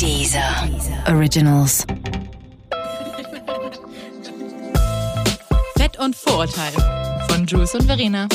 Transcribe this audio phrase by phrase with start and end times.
[0.00, 0.66] Dieser
[1.08, 1.86] Originals.
[5.76, 8.26] Fett und Vorurteile von Jules und Verena.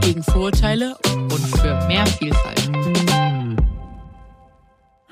[0.00, 2.70] Gegen Vorurteile und für mehr Vielfalt.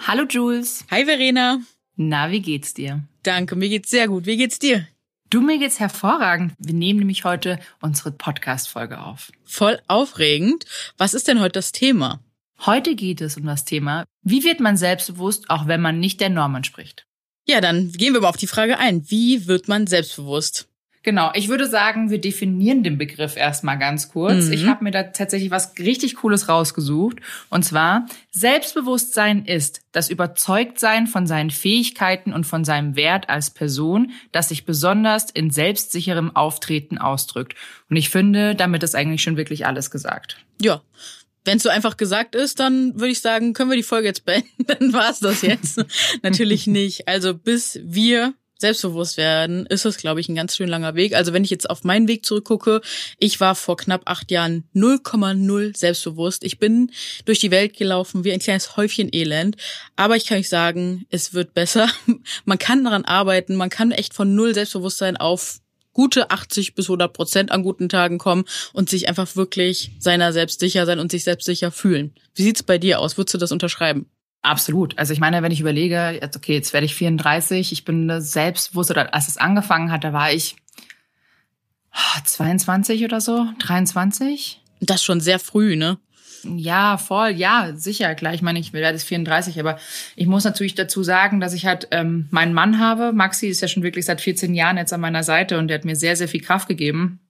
[0.06, 0.84] Hallo Jules.
[0.92, 1.58] Hi Verena.
[1.96, 3.02] Na, wie geht's dir?
[3.24, 4.26] Danke, mir geht's sehr gut.
[4.26, 4.86] Wie geht's dir?
[5.28, 6.52] Du, mir geht's hervorragend.
[6.60, 9.32] Wir nehmen nämlich heute unsere Podcast-Folge auf.
[9.42, 10.66] Voll aufregend.
[10.98, 12.20] Was ist denn heute das Thema?
[12.66, 16.30] Heute geht es um das Thema, wie wird man selbstbewusst, auch wenn man nicht der
[16.30, 17.06] Norm entspricht?
[17.46, 19.08] Ja, dann gehen wir mal auf die Frage ein.
[19.10, 20.68] Wie wird man selbstbewusst?
[21.04, 24.46] Genau, ich würde sagen, wir definieren den Begriff erstmal ganz kurz.
[24.46, 24.52] Mhm.
[24.52, 27.18] Ich habe mir da tatsächlich was richtig Cooles rausgesucht.
[27.48, 34.10] Und zwar, Selbstbewusstsein ist das Überzeugtsein von seinen Fähigkeiten und von seinem Wert als Person,
[34.32, 37.54] das sich besonders in selbstsicherem Auftreten ausdrückt.
[37.88, 40.36] Und ich finde, damit ist eigentlich schon wirklich alles gesagt.
[40.60, 40.82] Ja.
[41.48, 44.26] Wenn es so einfach gesagt ist, dann würde ich sagen, können wir die Folge jetzt
[44.26, 44.50] beenden.
[44.66, 45.82] Dann war's das jetzt.
[46.22, 47.08] Natürlich nicht.
[47.08, 51.14] Also bis wir selbstbewusst werden, ist es, glaube ich, ein ganz schön langer Weg.
[51.14, 52.82] Also wenn ich jetzt auf meinen Weg zurückgucke,
[53.18, 56.44] ich war vor knapp acht Jahren 0,0 selbstbewusst.
[56.44, 56.90] Ich bin
[57.24, 59.56] durch die Welt gelaufen wie ein kleines Häufchen Elend.
[59.96, 61.88] Aber ich kann euch sagen, es wird besser.
[62.44, 63.56] Man kann daran arbeiten.
[63.56, 65.60] Man kann echt von null Selbstbewusstsein auf
[65.92, 70.60] gute 80 bis 100 Prozent an guten Tagen kommen und sich einfach wirklich seiner selbst
[70.60, 72.14] sicher sein und sich selbst sicher fühlen.
[72.34, 73.16] Wie sieht's bei dir aus?
[73.16, 74.06] Würdest du das unterschreiben?
[74.42, 74.96] Absolut.
[74.98, 78.90] Also ich meine, wenn ich überlege, jetzt, okay, jetzt werde ich 34, ich bin selbstbewusst,
[78.90, 80.56] oder als es angefangen hat, da war ich
[82.24, 84.60] 22 oder so, 23.
[84.80, 85.98] Das schon sehr früh, ne?
[86.44, 88.34] Ja, voll, ja, sicher, klar.
[88.34, 89.78] Ich meine, ich werde jetzt 34, aber
[90.16, 93.12] ich muss natürlich dazu sagen, dass ich halt ähm, meinen Mann habe.
[93.12, 95.84] Maxi ist ja schon wirklich seit 14 Jahren jetzt an meiner Seite und der hat
[95.84, 97.20] mir sehr, sehr viel Kraft gegeben,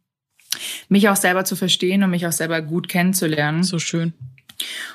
[0.89, 3.63] mich auch selber zu verstehen und mich auch selber gut kennenzulernen.
[3.63, 4.13] So schön.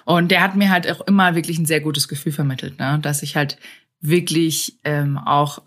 [0.06, 3.00] Und der hat mir halt auch immer wirklich ein sehr gutes Gefühl vermittelt, ne?
[3.02, 3.58] dass ich halt
[4.06, 5.60] wirklich ähm, auch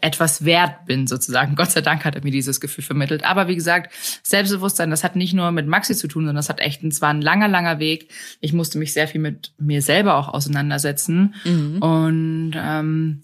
[0.00, 1.56] etwas wert bin, sozusagen.
[1.56, 3.22] Gott sei Dank hat er mir dieses Gefühl vermittelt.
[3.24, 6.60] Aber wie gesagt, Selbstbewusstsein, das hat nicht nur mit Maxi zu tun, sondern das hat
[6.60, 8.10] echt, es war ein langer, langer Weg.
[8.40, 11.34] Ich musste mich sehr viel mit mir selber auch auseinandersetzen.
[11.44, 11.82] Mhm.
[11.82, 13.20] Und ähm,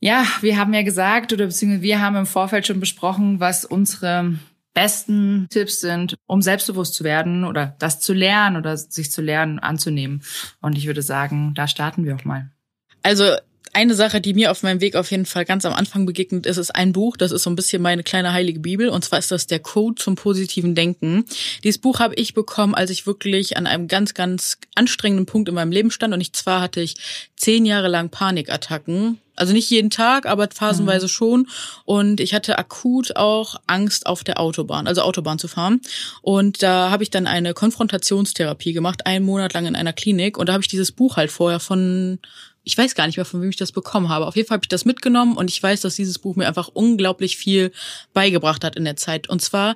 [0.00, 4.38] ja, wir haben ja gesagt, oder beziehungsweise wir haben im Vorfeld schon besprochen, was unsere
[4.72, 9.58] besten Tipps sind, um selbstbewusst zu werden oder das zu lernen oder sich zu lernen
[9.58, 10.22] anzunehmen.
[10.62, 12.52] Und ich würde sagen, da starten wir auch mal.
[13.08, 13.36] Also
[13.72, 16.58] eine Sache, die mir auf meinem Weg auf jeden Fall ganz am Anfang begegnet ist,
[16.58, 17.16] ist ein Buch.
[17.16, 18.90] Das ist so ein bisschen meine kleine heilige Bibel.
[18.90, 21.24] Und zwar ist das der Code zum positiven Denken.
[21.64, 25.54] Dieses Buch habe ich bekommen, als ich wirklich an einem ganz, ganz anstrengenden Punkt in
[25.54, 26.12] meinem Leben stand.
[26.12, 26.96] Und ich zwar hatte ich
[27.34, 29.22] zehn Jahre lang Panikattacken.
[29.36, 31.10] Also nicht jeden Tag, aber phasenweise mhm.
[31.10, 31.48] schon.
[31.84, 35.80] Und ich hatte akut auch Angst auf der Autobahn, also Autobahn zu fahren.
[36.20, 40.36] Und da habe ich dann eine Konfrontationstherapie gemacht, einen Monat lang in einer Klinik.
[40.36, 42.18] Und da habe ich dieses Buch halt vorher von
[42.68, 44.26] ich weiß gar nicht mehr, von wem ich das bekommen habe.
[44.26, 46.68] Auf jeden Fall habe ich das mitgenommen und ich weiß, dass dieses Buch mir einfach
[46.68, 47.72] unglaublich viel
[48.12, 49.26] beigebracht hat in der Zeit.
[49.26, 49.74] Und zwar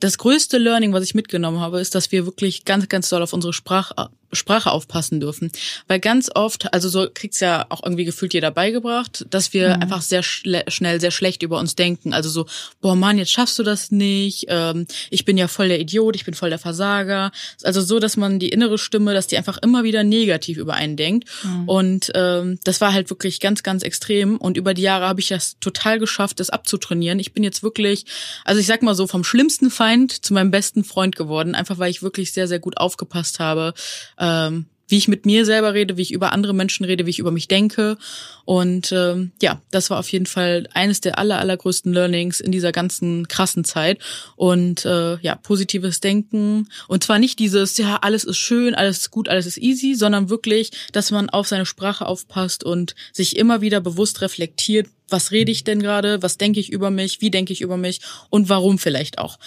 [0.00, 3.34] das größte Learning, was ich mitgenommen habe, ist, dass wir wirklich ganz, ganz doll auf
[3.34, 5.50] unsere Sprache, Sprache aufpassen dürfen.
[5.88, 9.82] Weil ganz oft, also so kriegt's ja auch irgendwie gefühlt jeder beigebracht, dass wir mhm.
[9.82, 12.12] einfach sehr schnell, sehr schlecht über uns denken.
[12.12, 12.46] Also so,
[12.80, 16.24] boah Mann, jetzt schaffst du das nicht, ähm, ich bin ja voll der Idiot, ich
[16.24, 17.32] bin voll der Versager.
[17.62, 20.96] Also so, dass man die innere Stimme, dass die einfach immer wieder negativ über einen
[20.96, 21.28] denkt.
[21.42, 21.68] Mhm.
[21.68, 24.36] Und ähm, das war halt wirklich ganz, ganz extrem.
[24.36, 27.18] Und über die Jahre habe ich das total geschafft, das abzutrainieren.
[27.18, 28.06] Ich bin jetzt wirklich,
[28.44, 31.90] also ich sag mal so, vom schlimmsten Feind zu meinem besten Freund geworden, einfach weil
[31.90, 33.74] ich wirklich sehr, sehr gut aufgepasst habe
[34.20, 37.18] ähm, wie ich mit mir selber rede, wie ich über andere Menschen rede, wie ich
[37.18, 37.96] über mich denke.
[38.44, 42.72] Und ähm, ja, das war auf jeden Fall eines der aller, allergrößten Learnings in dieser
[42.72, 44.00] ganzen krassen Zeit.
[44.36, 46.68] Und äh, ja, positives Denken.
[46.88, 50.28] Und zwar nicht dieses, ja, alles ist schön, alles ist gut, alles ist easy, sondern
[50.28, 55.52] wirklich, dass man auf seine Sprache aufpasst und sich immer wieder bewusst reflektiert, was rede
[55.52, 58.78] ich denn gerade, was denke ich über mich, wie denke ich über mich und warum
[58.78, 59.38] vielleicht auch.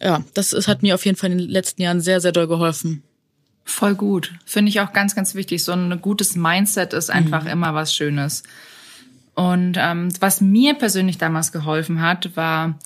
[0.00, 2.48] Ja, das, das hat mir auf jeden Fall in den letzten Jahren sehr, sehr doll
[2.48, 3.04] geholfen.
[3.64, 4.32] Voll gut.
[4.44, 5.64] Finde ich auch ganz, ganz wichtig.
[5.64, 7.50] So ein gutes Mindset ist einfach mhm.
[7.50, 8.42] immer was Schönes.
[9.34, 12.78] Und ähm, was mir persönlich damals geholfen hat, war,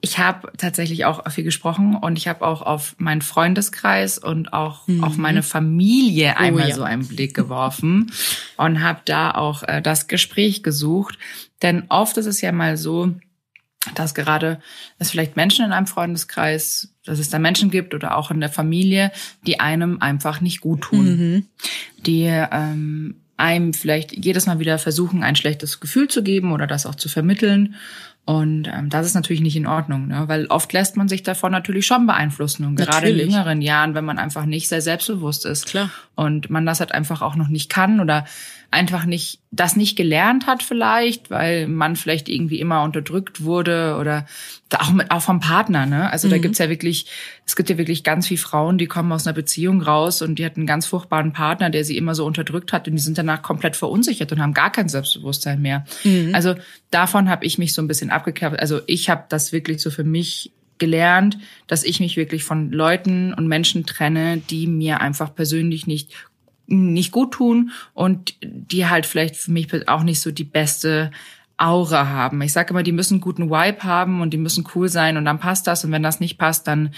[0.00, 4.86] ich habe tatsächlich auch viel gesprochen und ich habe auch auf meinen Freundeskreis und auch
[4.86, 5.02] mhm.
[5.02, 6.74] auf meine Familie oh einmal oh, ja.
[6.74, 8.12] so einen Blick geworfen
[8.56, 11.18] und habe da auch äh, das Gespräch gesucht.
[11.62, 13.14] Denn oft ist es ja mal so,
[13.94, 14.60] dass gerade
[14.98, 18.50] es vielleicht Menschen in einem Freundeskreis, dass es da Menschen gibt oder auch in der
[18.50, 19.12] Familie,
[19.46, 21.46] die einem einfach nicht gut tun, mhm.
[22.04, 26.86] die ähm, einem vielleicht jedes Mal wieder versuchen, ein schlechtes Gefühl zu geben oder das
[26.86, 27.76] auch zu vermitteln.
[28.24, 30.24] Und ähm, das ist natürlich nicht in Ordnung, ne?
[30.26, 33.22] weil oft lässt man sich davon natürlich schon beeinflussen und gerade natürlich.
[33.22, 35.66] in jüngeren Jahren, wenn man einfach nicht sehr selbstbewusst ist.
[35.66, 35.90] Klar.
[36.16, 38.24] und man das halt einfach auch noch nicht kann oder
[38.70, 44.26] einfach nicht, das nicht gelernt hat vielleicht, weil man vielleicht irgendwie immer unterdrückt wurde oder
[44.76, 46.10] auch, mit, auch vom Partner, ne?
[46.10, 46.32] Also mhm.
[46.32, 47.06] da gibt's ja wirklich,
[47.46, 50.44] es gibt ja wirklich ganz viele Frauen, die kommen aus einer Beziehung raus und die
[50.44, 53.42] hatten einen ganz furchtbaren Partner, der sie immer so unterdrückt hat und die sind danach
[53.42, 55.84] komplett verunsichert und haben gar kein Selbstbewusstsein mehr.
[56.04, 56.34] Mhm.
[56.34, 56.54] Also
[56.90, 58.58] davon habe ich mich so ein bisschen abgekehrt.
[58.58, 63.32] Also ich habe das wirklich so für mich gelernt, dass ich mich wirklich von Leuten
[63.32, 66.12] und Menschen trenne, die mir einfach persönlich nicht
[66.66, 71.10] nicht gut tun und die halt vielleicht für mich auch nicht so die beste
[71.58, 72.42] Aura haben.
[72.42, 75.24] Ich sage immer, die müssen einen guten Vibe haben und die müssen cool sein und
[75.24, 76.90] dann passt das und wenn das nicht passt, dann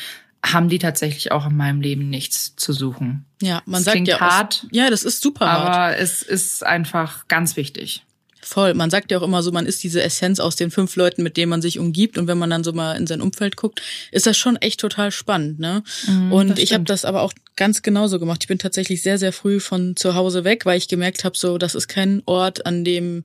[0.44, 3.25] haben die tatsächlich auch in meinem Leben nichts zu suchen.
[3.43, 5.69] Ja, man das sagt ja hart, ja, das ist super hart.
[5.69, 8.05] Aber es ist einfach ganz wichtig.
[8.49, 8.73] Voll.
[8.73, 11.37] Man sagt ja auch immer so, man ist diese Essenz aus den fünf Leuten, mit
[11.37, 12.17] denen man sich umgibt.
[12.17, 15.11] Und wenn man dann so mal in sein Umfeld guckt, ist das schon echt total
[15.11, 15.59] spannend.
[15.59, 15.83] Ne?
[16.06, 18.39] Mm, und ich habe das aber auch ganz genauso gemacht.
[18.41, 21.59] Ich bin tatsächlich sehr, sehr früh von zu Hause weg, weil ich gemerkt habe, so,
[21.59, 23.25] das ist kein Ort, an dem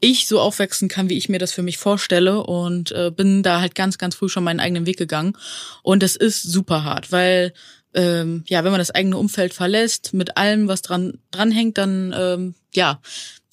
[0.00, 2.42] ich so aufwachsen kann, wie ich mir das für mich vorstelle.
[2.42, 5.36] Und äh, bin da halt ganz, ganz früh schon meinen eigenen Weg gegangen.
[5.84, 7.52] Und es ist super hart, weil
[7.94, 12.54] ähm, ja, wenn man das eigene Umfeld verlässt, mit allem, was dran dranhängt, dann ähm,
[12.74, 13.00] ja,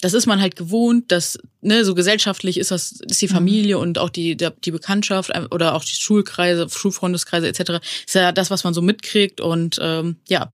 [0.02, 3.32] das ist man halt gewohnt, dass ne, so gesellschaftlich ist das ist die mhm.
[3.34, 3.82] Familie mhm.
[3.82, 7.84] und auch die der, die Bekanntschaft äh, oder auch die Schulkreise, Schulfreundeskreise etc.
[8.06, 10.52] ist ja das, was man so mitkriegt und ähm, ja.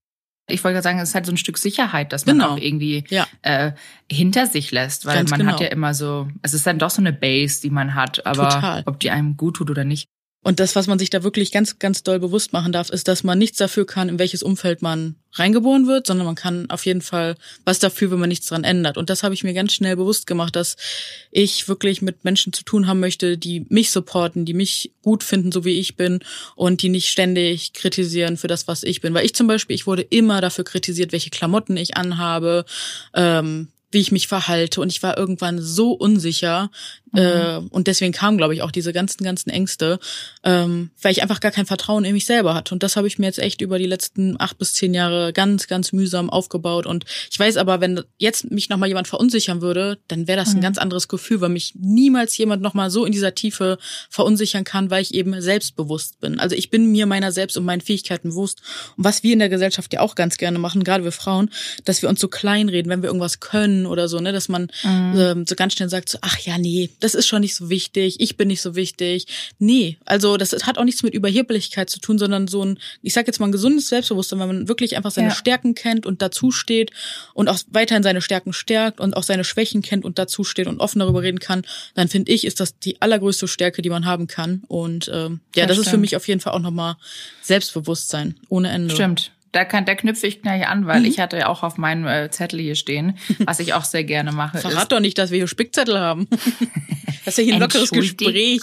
[0.49, 2.51] Ich wollte gerade sagen, es ist halt so ein Stück Sicherheit, dass man genau.
[2.51, 3.27] auch irgendwie ja.
[3.41, 3.73] äh,
[4.09, 5.51] hinter sich lässt, weil Ganz man genau.
[5.51, 8.49] hat ja immer so, es ist dann doch so eine Base, die man hat, aber
[8.49, 8.83] Total.
[8.85, 10.07] ob die einem gut tut oder nicht,
[10.47, 13.25] und das, was man sich da wirklich ganz, ganz doll bewusst machen darf, ist, dass
[13.25, 17.01] man nichts dafür kann, in welches Umfeld man reingeboren wird, sondern man kann auf jeden
[17.01, 17.35] Fall
[17.65, 18.97] was dafür, wenn man nichts dran ändert.
[18.97, 20.77] Und das habe ich mir ganz schnell bewusst gemacht, dass
[21.31, 25.51] ich wirklich mit Menschen zu tun haben möchte, die mich supporten, die mich gut finden,
[25.51, 26.19] so wie ich bin
[26.55, 29.13] und die nicht ständig kritisieren für das, was ich bin.
[29.13, 32.63] Weil ich zum Beispiel, ich wurde immer dafür kritisiert, welche Klamotten ich anhabe,
[33.13, 34.81] ähm, wie ich mich verhalte.
[34.81, 36.71] Und ich war irgendwann so unsicher.
[37.11, 37.19] Mhm.
[37.19, 39.99] Äh, und deswegen kamen, glaube ich, auch diese ganzen, ganzen Ängste,
[40.43, 42.73] ähm, weil ich einfach gar kein Vertrauen in mich selber hatte.
[42.73, 45.67] Und das habe ich mir jetzt echt über die letzten acht bis zehn Jahre ganz,
[45.67, 46.85] ganz mühsam aufgebaut.
[46.85, 50.57] Und ich weiß aber, wenn jetzt mich nochmal jemand verunsichern würde, dann wäre das mhm.
[50.57, 53.77] ein ganz anderes Gefühl, weil mich niemals jemand nochmal so in dieser Tiefe
[54.09, 56.39] verunsichern kann, weil ich eben selbstbewusst bin.
[56.39, 58.61] Also ich bin mir meiner selbst und meinen Fähigkeiten bewusst.
[58.97, 61.49] Und was wir in der Gesellschaft ja auch ganz gerne machen, gerade wir Frauen,
[61.85, 65.13] dass wir uns so kleinreden, wenn wir irgendwas können oder so, ne, dass man mhm.
[65.17, 68.19] ähm, so ganz schnell sagt, so, ach ja, nee, das ist schon nicht so wichtig,
[68.19, 69.27] ich bin nicht so wichtig.
[69.59, 73.27] Nee, also das hat auch nichts mit Überheblichkeit zu tun, sondern so ein, ich sag
[73.27, 75.35] jetzt mal ein gesundes Selbstbewusstsein, wenn man wirklich einfach seine ja.
[75.35, 76.91] Stärken kennt und dazu steht
[77.33, 80.79] und auch weiterhin seine Stärken stärkt und auch seine Schwächen kennt und dazu steht und
[80.79, 81.63] offen darüber reden kann,
[81.93, 84.63] dann finde ich, ist das die allergrößte Stärke, die man haben kann.
[84.67, 86.95] Und ähm, ja, das, das ist für mich auf jeden Fall auch nochmal
[87.41, 88.93] Selbstbewusstsein ohne Ende.
[88.93, 91.07] Stimmt da kann, da knüpfe ich gleich an, weil mhm.
[91.07, 94.31] ich hatte ja auch auf meinem äh, Zettel hier stehen, was ich auch sehr gerne
[94.31, 94.59] mache.
[94.59, 96.27] Verrat ist, doch nicht, dass wir hier Spickzettel haben.
[97.25, 98.61] Das ist ja hier ein lockeres Gespräch.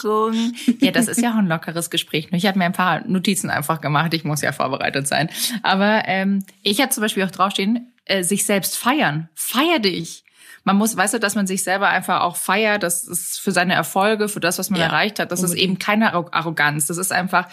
[0.80, 2.28] Ja, das ist ja auch ein lockeres Gespräch.
[2.32, 4.14] Ich hatte mir ein paar Notizen einfach gemacht.
[4.14, 5.28] Ich muss ja vorbereitet sein.
[5.62, 9.28] Aber ähm, ich hatte zum Beispiel auch draufstehen, äh, sich selbst feiern.
[9.34, 10.24] Feier dich
[10.64, 13.74] man muss, weißt du, dass man sich selber einfach auch feiert, das ist für seine
[13.74, 15.58] Erfolge, für das, was man ja, erreicht hat, das unbedingt.
[15.58, 16.86] ist eben keine Arroganz.
[16.86, 17.48] Das ist einfach,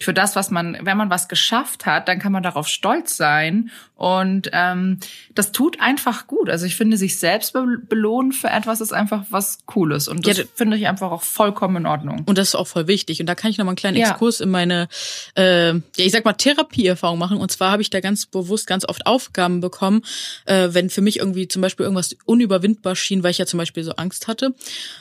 [0.00, 3.70] für das, was man, wenn man was geschafft hat, dann kann man darauf stolz sein.
[4.00, 4.96] Und ähm,
[5.34, 6.48] das tut einfach gut.
[6.48, 10.08] Also ich finde, sich selbst belohnen für etwas ist einfach was Cooles.
[10.08, 12.22] Und das ja, finde ich einfach auch vollkommen in Ordnung.
[12.24, 13.20] Und das ist auch voll wichtig.
[13.20, 14.46] Und da kann ich noch mal einen kleinen Exkurs ja.
[14.46, 14.88] in meine,
[15.36, 17.36] äh, ja, ich sag mal, Therapieerfahrung machen.
[17.36, 20.00] Und zwar habe ich da ganz bewusst ganz oft Aufgaben bekommen,
[20.46, 23.84] äh, wenn für mich irgendwie zum Beispiel irgendwas unüberwindbar schien, weil ich ja zum Beispiel
[23.84, 24.54] so Angst hatte.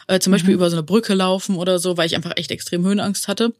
[0.08, 0.56] Äh, zum Beispiel mhm.
[0.56, 3.54] über so eine Brücke laufen oder so, weil ich einfach echt extrem Höhenangst hatte.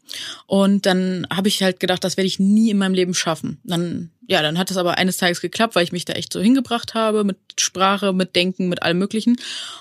[0.46, 3.58] Und dann habe ich halt gedacht, das werde ich nie in meinem Leben schaffen.
[3.64, 6.40] Dann ja, dann hat es aber eines Tages geklappt, weil ich mich da echt so
[6.40, 9.36] hingebracht habe mit Sprache, mit Denken, mit allem Möglichen.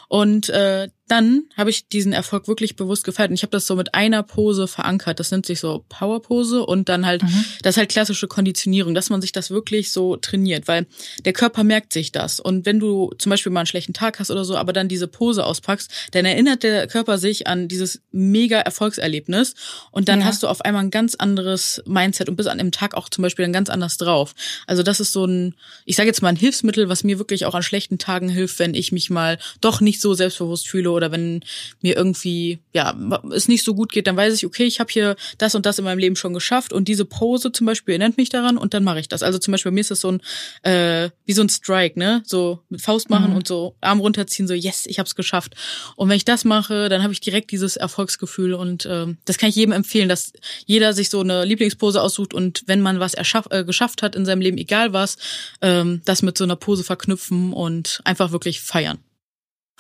[0.08, 3.32] Und äh, dann habe ich diesen Erfolg wirklich bewusst gefeiert.
[3.32, 5.20] Und ich habe das so mit einer Pose verankert.
[5.20, 7.46] Das nennt sich so Powerpose und dann halt, mhm.
[7.64, 10.86] das ist halt klassische Konditionierung, dass man sich das wirklich so trainiert, weil
[11.26, 12.40] der Körper merkt sich das.
[12.40, 15.08] Und wenn du zum Beispiel mal einen schlechten Tag hast oder so, aber dann diese
[15.08, 19.56] Pose auspackst, dann erinnert der Körper sich an dieses mega Erfolgserlebnis
[19.92, 20.26] und dann ja.
[20.26, 23.24] hast du auf einmal ein ganz anderes Mindset und bist an dem Tag auch zum
[23.24, 24.36] Beispiel dann ganz anders drauf.
[24.68, 25.56] Also das ist so ein,
[25.86, 28.74] ich sage jetzt mal ein Hilfsmittel, was mir wirklich auch an schlechten Tagen hilft, wenn
[28.74, 31.42] ich mich mal doch nicht so selbstbewusst fühle oder wenn
[31.82, 32.98] mir irgendwie ja
[33.34, 35.80] es nicht so gut geht, dann weiß ich, okay, ich habe hier das und das
[35.80, 38.84] in meinem Leben schon geschafft und diese Pose zum Beispiel erinnert mich daran und dann
[38.84, 39.24] mache ich das.
[39.24, 40.22] Also zum Beispiel bei mir ist das so ein
[40.64, 43.38] äh, wie so ein Strike, ne, so mit Faust machen mhm.
[43.38, 45.56] und so Arm runterziehen, so yes, ich habe es geschafft.
[45.96, 49.50] Und wenn ich das mache, dann habe ich direkt dieses Erfolgsgefühl und äh, das kann
[49.50, 50.34] ich jedem empfehlen, dass
[50.66, 54.26] jeder sich so eine Lieblingspose aussucht und wenn man was erschaff, äh, geschafft hat in
[54.26, 55.18] seinem Leben, egal was,
[55.62, 59.00] ähm, das mit so einer Pose verknüpfen und einfach wirklich feiern.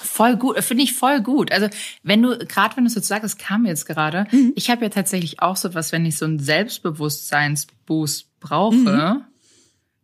[0.01, 1.51] Voll gut, finde ich voll gut.
[1.51, 1.67] Also
[2.03, 4.53] wenn du, gerade wenn du so sagst, es kam jetzt gerade, mhm.
[4.55, 9.25] ich habe ja tatsächlich auch so was, wenn ich so einen Selbstbewusstseinsboost brauche, mhm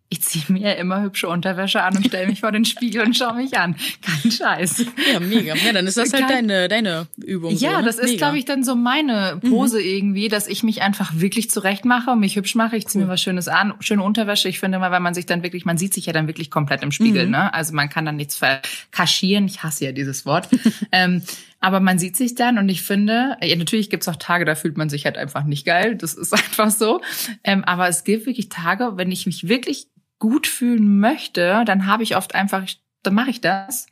[0.10, 3.36] ich ziehe mir immer hübsche Unterwäsche an und stelle mich vor den Spiegel und schaue
[3.36, 3.76] mich an.
[4.02, 4.86] Kein Scheiß.
[5.12, 5.56] Ja, mega.
[5.56, 7.52] Ja, dann ist das halt deine, deine Übung.
[7.56, 7.84] Ja, so, ne?
[7.84, 9.86] das ist, glaube ich, dann so meine Pose mhm.
[9.86, 12.78] irgendwie, dass ich mich einfach wirklich zurecht mache und mich hübsch mache.
[12.78, 13.08] Ich ziehe cool.
[13.08, 14.48] mir was Schönes an, schöne Unterwäsche.
[14.48, 16.84] Ich finde mal, weil man sich dann wirklich, man sieht sich ja dann wirklich komplett
[16.84, 17.32] im Spiegel, mhm.
[17.32, 17.54] ne?
[17.54, 19.48] Also man kann dann nichts verkaschieren.
[19.48, 20.50] Ich hasse ja dieses Wort.
[20.92, 21.24] ähm,
[21.60, 24.78] aber man sieht sich dann und ich finde, ja, natürlich gibt's auch Tage, da fühlt
[24.78, 25.96] man sich halt einfach nicht geil.
[25.96, 27.02] Das ist einfach so.
[27.44, 29.88] Ähm, aber es gibt wirklich Tage, wenn ich mich wirklich
[30.20, 32.66] gut fühlen möchte, dann habe ich oft einfach,
[33.04, 33.88] dann mache ich das.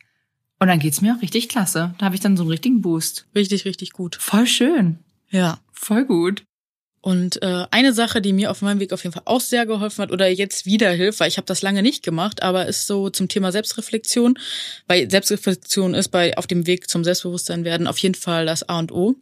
[0.58, 1.94] Und dann geht's mir auch richtig klasse.
[1.98, 3.26] Da habe ich dann so einen richtigen Boost.
[3.34, 4.16] Richtig, richtig gut.
[4.16, 4.98] Voll schön.
[5.30, 5.58] Ja.
[5.72, 6.44] Voll gut.
[7.04, 10.00] Und äh, eine Sache, die mir auf meinem Weg auf jeden Fall auch sehr geholfen
[10.00, 13.10] hat oder jetzt wieder hilft, weil ich habe das lange nicht gemacht, aber ist so
[13.10, 14.38] zum Thema Selbstreflexion,
[14.86, 18.78] weil Selbstreflexion ist bei auf dem Weg zum Selbstbewusstsein werden auf jeden Fall das A
[18.78, 19.16] und O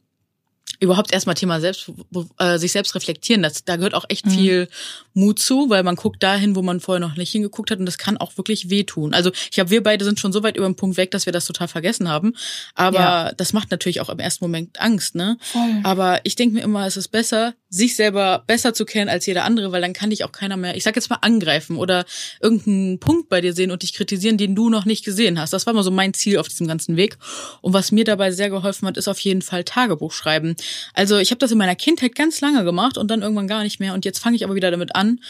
[0.78, 1.90] überhaupt erstmal Thema selbst,
[2.38, 3.42] äh, sich selbst reflektieren.
[3.42, 4.30] Das, da gehört auch echt mhm.
[4.30, 4.68] viel
[5.12, 7.98] Mut zu, weil man guckt dahin, wo man vorher noch nicht hingeguckt hat und das
[7.98, 9.12] kann auch wirklich wehtun.
[9.12, 11.32] Also ich glaube, wir beide sind schon so weit über den Punkt weg, dass wir
[11.32, 12.34] das total vergessen haben.
[12.74, 13.32] Aber ja.
[13.32, 15.36] das macht natürlich auch im ersten Moment Angst, ne?
[15.40, 15.80] Voll.
[15.82, 19.44] Aber ich denke mir immer, es ist besser, sich selber besser zu kennen als jeder
[19.44, 22.04] andere, weil dann kann dich auch keiner mehr, ich sag jetzt mal, angreifen oder
[22.40, 25.54] irgendeinen Punkt bei dir sehen und dich kritisieren, den du noch nicht gesehen hast.
[25.54, 27.16] Das war mal so mein Ziel auf diesem ganzen Weg.
[27.62, 30.54] Und was mir dabei sehr geholfen hat, ist auf jeden Fall Tagebuch schreiben.
[30.92, 33.80] Also ich habe das in meiner Kindheit ganz lange gemacht und dann irgendwann gar nicht
[33.80, 33.94] mehr.
[33.94, 35.20] Und jetzt fange ich aber wieder damit an.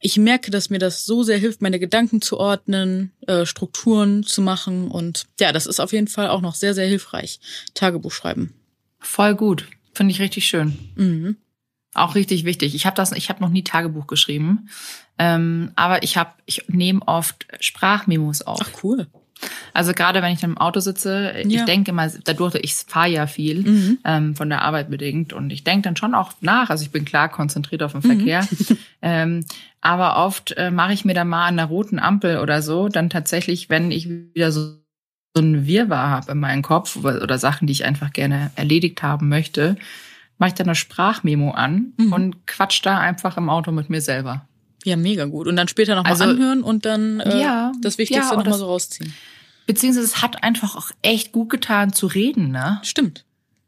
[0.00, 4.40] Ich merke, dass mir das so sehr hilft, meine Gedanken zu ordnen, äh, Strukturen zu
[4.40, 4.90] machen.
[4.90, 7.40] Und ja, das ist auf jeden Fall auch noch sehr, sehr hilfreich.
[7.74, 8.54] Tagebuch schreiben.
[9.00, 9.66] Voll gut.
[9.92, 10.78] Finde ich richtig schön.
[10.94, 11.36] Mhm.
[11.94, 12.74] Auch richtig wichtig.
[12.74, 14.68] Ich habe das, ich habe noch nie Tagebuch geschrieben,
[15.18, 18.60] ähm, aber ich habe, ich nehme oft Sprachmemos auf.
[18.62, 19.08] Ach cool.
[19.72, 21.60] Also gerade wenn ich im Auto sitze, ja.
[21.60, 23.98] ich denke immer, dadurch, ich fahre ja viel mhm.
[24.04, 26.70] ähm, von der Arbeit bedingt und ich denke dann schon auch nach.
[26.70, 28.06] Also ich bin klar konzentriert auf den mhm.
[28.06, 28.46] Verkehr.
[29.02, 29.44] ähm,
[29.80, 33.10] aber oft äh, mache ich mir dann mal an einer roten Ampel oder so, dann
[33.10, 34.76] tatsächlich, wenn ich wieder so,
[35.34, 39.28] so ein Wirrwarr habe in meinem Kopf oder Sachen, die ich einfach gerne erledigt haben
[39.28, 39.76] möchte,
[40.40, 42.12] mache ich dann eine Sprachmemo an mhm.
[42.12, 44.48] und quatsch da einfach im Auto mit mir selber.
[44.84, 45.46] Ja, mega gut.
[45.46, 48.66] Und dann später nochmal also, anhören und dann äh, ja, das Wichtigste ja, nochmal so
[48.66, 49.14] rausziehen.
[49.66, 52.80] Beziehungsweise es hat einfach auch echt gut getan zu reden, ne?
[52.82, 53.24] Stimmt.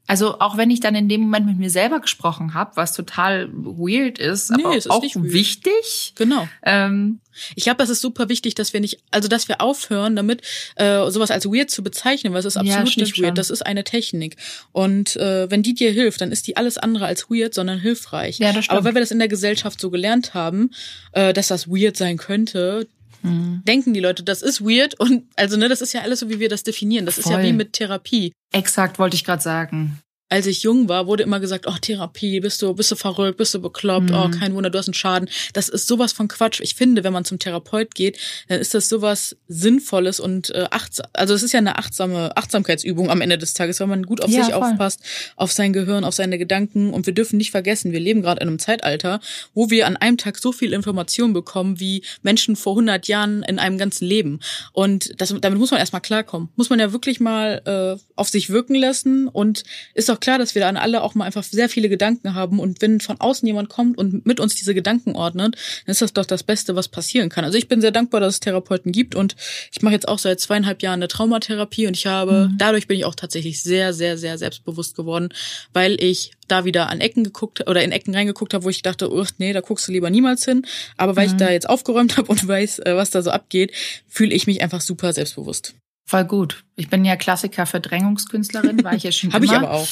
[0.07, 3.49] Also auch wenn ich dann in dem Moment mit mir selber gesprochen habe, was total
[3.53, 6.15] weird ist, nee, aber ist auch wichtig.
[6.17, 6.49] Genau.
[6.65, 7.21] Ähm,
[7.55, 10.43] ich glaube, das ist super wichtig, dass wir nicht, also dass wir aufhören, damit
[10.75, 13.29] äh, sowas als weird zu bezeichnen, weil es ist absolut ja, nicht weird.
[13.29, 13.35] Schon.
[13.37, 14.37] Das ist eine Technik.
[14.73, 18.39] Und äh, wenn die dir hilft, dann ist die alles andere als weird, sondern hilfreich.
[18.39, 18.79] Ja, das stimmt.
[18.79, 20.71] Aber weil wir das in der Gesellschaft so gelernt haben,
[21.13, 22.89] äh, dass das weird sein könnte,
[23.23, 23.63] Mhm.
[23.67, 26.41] denken die Leute, das ist weird und also ne, das ist ja alles so, wie
[26.41, 27.07] wir das definieren.
[27.07, 27.33] Das Voll.
[27.33, 28.33] ist ja wie mit Therapie.
[28.53, 29.99] Exakt, wollte ich gerade sagen
[30.33, 33.53] als ich jung war, wurde immer gesagt, oh, Therapie, bist du, bist du verrückt, bist
[33.53, 34.33] du bekloppt, oh, mhm.
[34.35, 35.29] oh, kein Wunder, du hast einen Schaden.
[35.53, 36.61] Das ist sowas von Quatsch.
[36.63, 41.07] Ich finde, wenn man zum Therapeut geht, dann ist das sowas Sinnvolles und äh, achtsam.
[41.13, 44.31] Also es ist ja eine achtsame Achtsamkeitsübung am Ende des Tages, weil man gut auf
[44.31, 44.63] ja, sich voll.
[44.63, 45.01] aufpasst,
[45.37, 46.95] auf sein Gehirn, auf seine Gedanken.
[46.95, 49.21] Und wir dürfen nicht vergessen, wir leben gerade in einem Zeitalter,
[49.53, 53.59] wo wir an einem Tag so viel Information bekommen, wie Menschen vor 100 Jahren in
[53.59, 54.41] einem ganzen Leben.
[54.73, 56.49] Und das, damit muss man erstmal klarkommen.
[56.57, 60.55] Muss man ja wirklich mal äh, auf sich wirken lassen und ist auch klar, dass
[60.55, 63.69] wir dann alle auch mal einfach sehr viele Gedanken haben und wenn von außen jemand
[63.69, 67.29] kommt und mit uns diese Gedanken ordnet, dann ist das doch das Beste, was passieren
[67.29, 67.45] kann.
[67.45, 69.37] Also ich bin sehr dankbar, dass es Therapeuten gibt und
[69.71, 72.59] ich mache jetzt auch seit zweieinhalb Jahren eine Traumatherapie und ich habe, mhm.
[72.59, 75.29] dadurch bin ich auch tatsächlich sehr, sehr, sehr selbstbewusst geworden,
[75.73, 79.13] weil ich da wieder an Ecken geguckt oder in Ecken reingeguckt habe, wo ich dachte,
[79.13, 80.65] oh, nee, da guckst du lieber niemals hin.
[80.97, 81.35] Aber weil mhm.
[81.35, 83.73] ich da jetzt aufgeräumt habe und weiß, äh, was da so abgeht,
[84.07, 85.75] fühle ich mich einfach super selbstbewusst.
[86.05, 86.65] Voll gut.
[86.77, 89.89] Ich bin ja Klassiker Verdrängungskünstlerin, war ich ja schon Habe ich aber auch.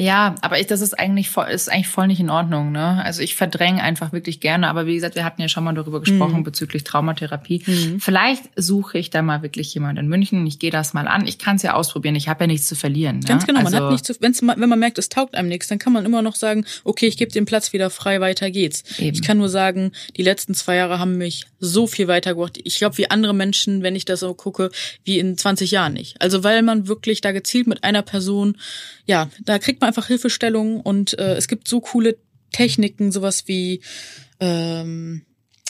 [0.00, 3.02] Ja, aber ich, das ist eigentlich voll, ist eigentlich voll nicht in Ordnung, ne?
[3.04, 5.98] Also ich verdränge einfach wirklich gerne, aber wie gesagt, wir hatten ja schon mal darüber
[5.98, 6.44] gesprochen Mhm.
[6.44, 7.64] bezüglich Traumatherapie.
[7.98, 10.46] Vielleicht suche ich da mal wirklich jemanden in München.
[10.46, 11.26] Ich gehe das mal an.
[11.26, 12.14] Ich kann es ja ausprobieren.
[12.14, 13.22] Ich habe ja nichts zu verlieren.
[13.22, 13.48] Ganz ne?
[13.48, 15.80] genau, man also, hat nicht zu, wenn's, wenn man merkt, es taugt einem nichts, dann
[15.80, 18.84] kann man immer noch sagen, okay, ich gebe den Platz wieder frei, weiter geht's.
[19.00, 19.16] Eben.
[19.16, 22.60] Ich kann nur sagen, die letzten zwei Jahre haben mich so viel weitergebracht.
[22.62, 24.70] Ich glaube, wie andere Menschen, wenn ich das so gucke,
[25.02, 26.22] wie in 20 Jahren nicht.
[26.22, 28.56] Also weil man wirklich da gezielt mit einer Person,
[29.08, 32.16] ja, da kriegt man einfach Hilfestellung und äh, es gibt so coole
[32.52, 33.80] Techniken, sowas wie
[34.38, 35.22] ähm,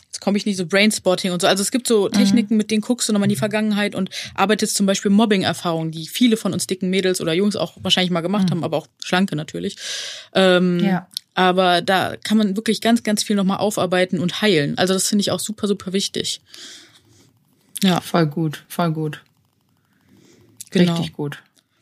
[0.07, 1.47] jetzt komme ich nicht so Brainspotting und so.
[1.47, 4.75] Also es gibt so Techniken, mit denen guckst du nochmal in die Vergangenheit und arbeitest
[4.75, 8.50] zum Beispiel Mobbing-Erfahrungen, die viele von uns dicken Mädels oder Jungs auch wahrscheinlich mal gemacht
[8.50, 9.76] haben, aber auch schlanke natürlich.
[10.35, 11.07] Ähm, Ja.
[11.35, 14.76] Aber da kann man wirklich ganz, ganz viel nochmal aufarbeiten und heilen.
[14.76, 16.40] Also das finde ich auch super, super wichtig.
[17.85, 19.23] Ja, Voll gut, voll gut.
[20.71, 20.95] genau.
[20.95, 21.40] Richtig gut.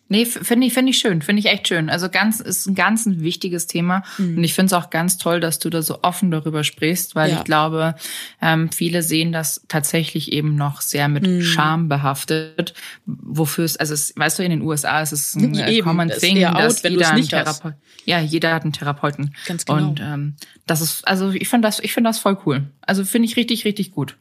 [0.08, 1.90] Nee, finde ich, finde ich schön, finde ich echt schön.
[1.90, 4.04] Also ganz, ist ein ganz ein wichtiges Thema.
[4.18, 4.36] Mhm.
[4.36, 7.30] Und ich finde es auch ganz toll, dass du da so offen darüber sprichst, weil
[7.30, 7.38] Ja.
[7.38, 7.96] ich glaube,
[8.40, 11.42] ähm, viele sehen das tatsächlich eben noch sehr mit Mhm.
[11.42, 12.74] Scham behaftet.
[13.04, 16.18] Wofür es, also es, weißt du, in den USA ist es ein äh, common das
[16.18, 17.28] thing, dass out, jeder einen.
[17.28, 19.34] Therapeut, ja, jeder hat einen Therapeuten.
[19.46, 19.88] Ganz genau.
[19.88, 20.34] Und ähm,
[20.66, 22.70] das ist, also ich finde das, ich finde das voll cool.
[22.82, 24.16] Also finde ich richtig, richtig gut.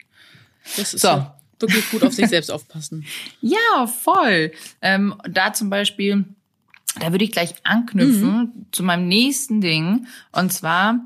[0.78, 1.10] Das ist So.
[1.10, 3.06] ja wirklich gut auf sich selbst aufpassen.
[3.42, 4.52] Ja, voll.
[4.82, 6.26] Ähm, da zum Beispiel,
[7.00, 10.08] da würde ich gleich anknüpfen zu meinem nächsten Ding.
[10.32, 11.06] Und zwar,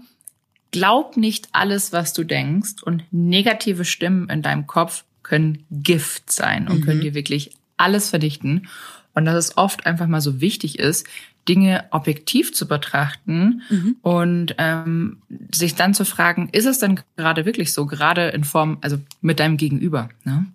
[0.71, 2.83] glaub nicht alles, was du denkst.
[2.83, 8.67] Und negative Stimmen in deinem Kopf können Gift sein und können dir wirklich alles verdichten.
[9.13, 11.05] Und dass es oft einfach mal so wichtig ist,
[11.49, 13.63] Dinge objektiv zu betrachten
[14.03, 15.17] und ähm,
[15.53, 19.39] sich dann zu fragen, ist es denn gerade wirklich so, gerade in Form, also mit
[19.39, 20.09] deinem Gegenüber.
[20.23, 20.45] Ne?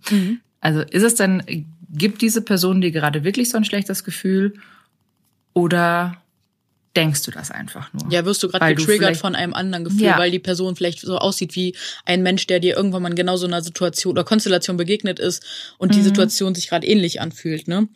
[0.60, 1.42] Also ist es denn,
[1.90, 4.54] gibt diese Person dir gerade wirklich so ein schlechtes Gefühl
[5.52, 6.16] oder
[6.96, 8.10] denkst du das einfach nur?
[8.12, 10.18] Ja, wirst du gerade du getriggert vielleicht- von einem anderen Gefühl, Ja.
[10.18, 11.74] weil die Person vielleicht so aussieht wie
[12.04, 15.44] ein Mensch, der dir irgendwann mal in genau so einer Situation oder Konstellation begegnet ist
[15.78, 17.88] und die Situation sich gerade ähnlich anfühlt, ne?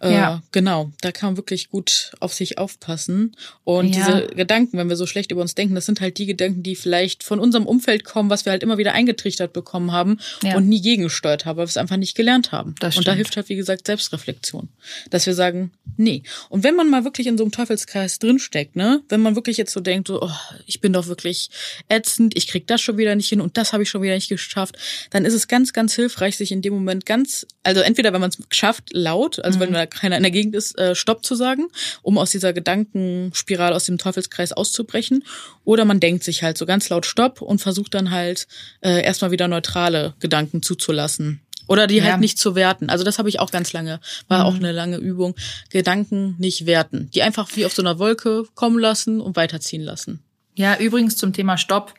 [0.00, 0.42] Äh, Ja.
[0.52, 3.36] Genau, da kann man wirklich gut auf sich aufpassen.
[3.64, 4.06] Und Ja.
[4.22, 6.76] diese Gedanken, wenn wir so schlecht über uns denken, das sind halt die Gedanken, die
[6.76, 10.56] vielleicht von unserem Umfeld kommen, was wir halt immer wieder eingetrichtert bekommen haben Ja.
[10.56, 12.74] und nie gegengesteuert haben, weil wir es einfach nicht gelernt haben.
[12.80, 14.68] Das und da hilft halt, wie gesagt, Selbstreflexion.
[15.10, 16.22] Dass wir sagen, nee.
[16.48, 19.72] Und wenn man mal wirklich in so einem Teufelskreis drinsteckt, ne, wenn man wirklich jetzt
[19.72, 20.30] so denkt, so, oh,
[20.66, 21.50] ich bin doch wirklich
[21.88, 24.28] ätzend, ich krieg das schon wieder nicht hin und das habe ich schon wieder nicht
[24.28, 24.76] geschafft,
[25.10, 28.30] dann ist es ganz, ganz hilfreich, sich in dem Moment ganz, also entweder wenn man
[28.30, 31.68] es schafft, laut, also wenn da keiner in der Gegend ist, äh, Stopp zu sagen,
[32.02, 35.24] um aus dieser Gedankenspirale, aus dem Teufelskreis auszubrechen,
[35.64, 38.46] oder man denkt sich halt so ganz laut Stopp und versucht dann halt
[38.80, 41.40] äh, erstmal wieder neutrale Gedanken zuzulassen.
[41.68, 42.04] Oder die Ja.
[42.04, 42.90] halt nicht zu werten.
[42.90, 45.34] Also das habe ich auch ganz lange, war auch eine lange Übung.
[45.70, 47.10] Gedanken nicht werten.
[47.12, 50.22] Die einfach wie auf so einer Wolke kommen lassen und weiterziehen lassen.
[50.58, 51.92] Ja, übrigens zum Thema Stopp.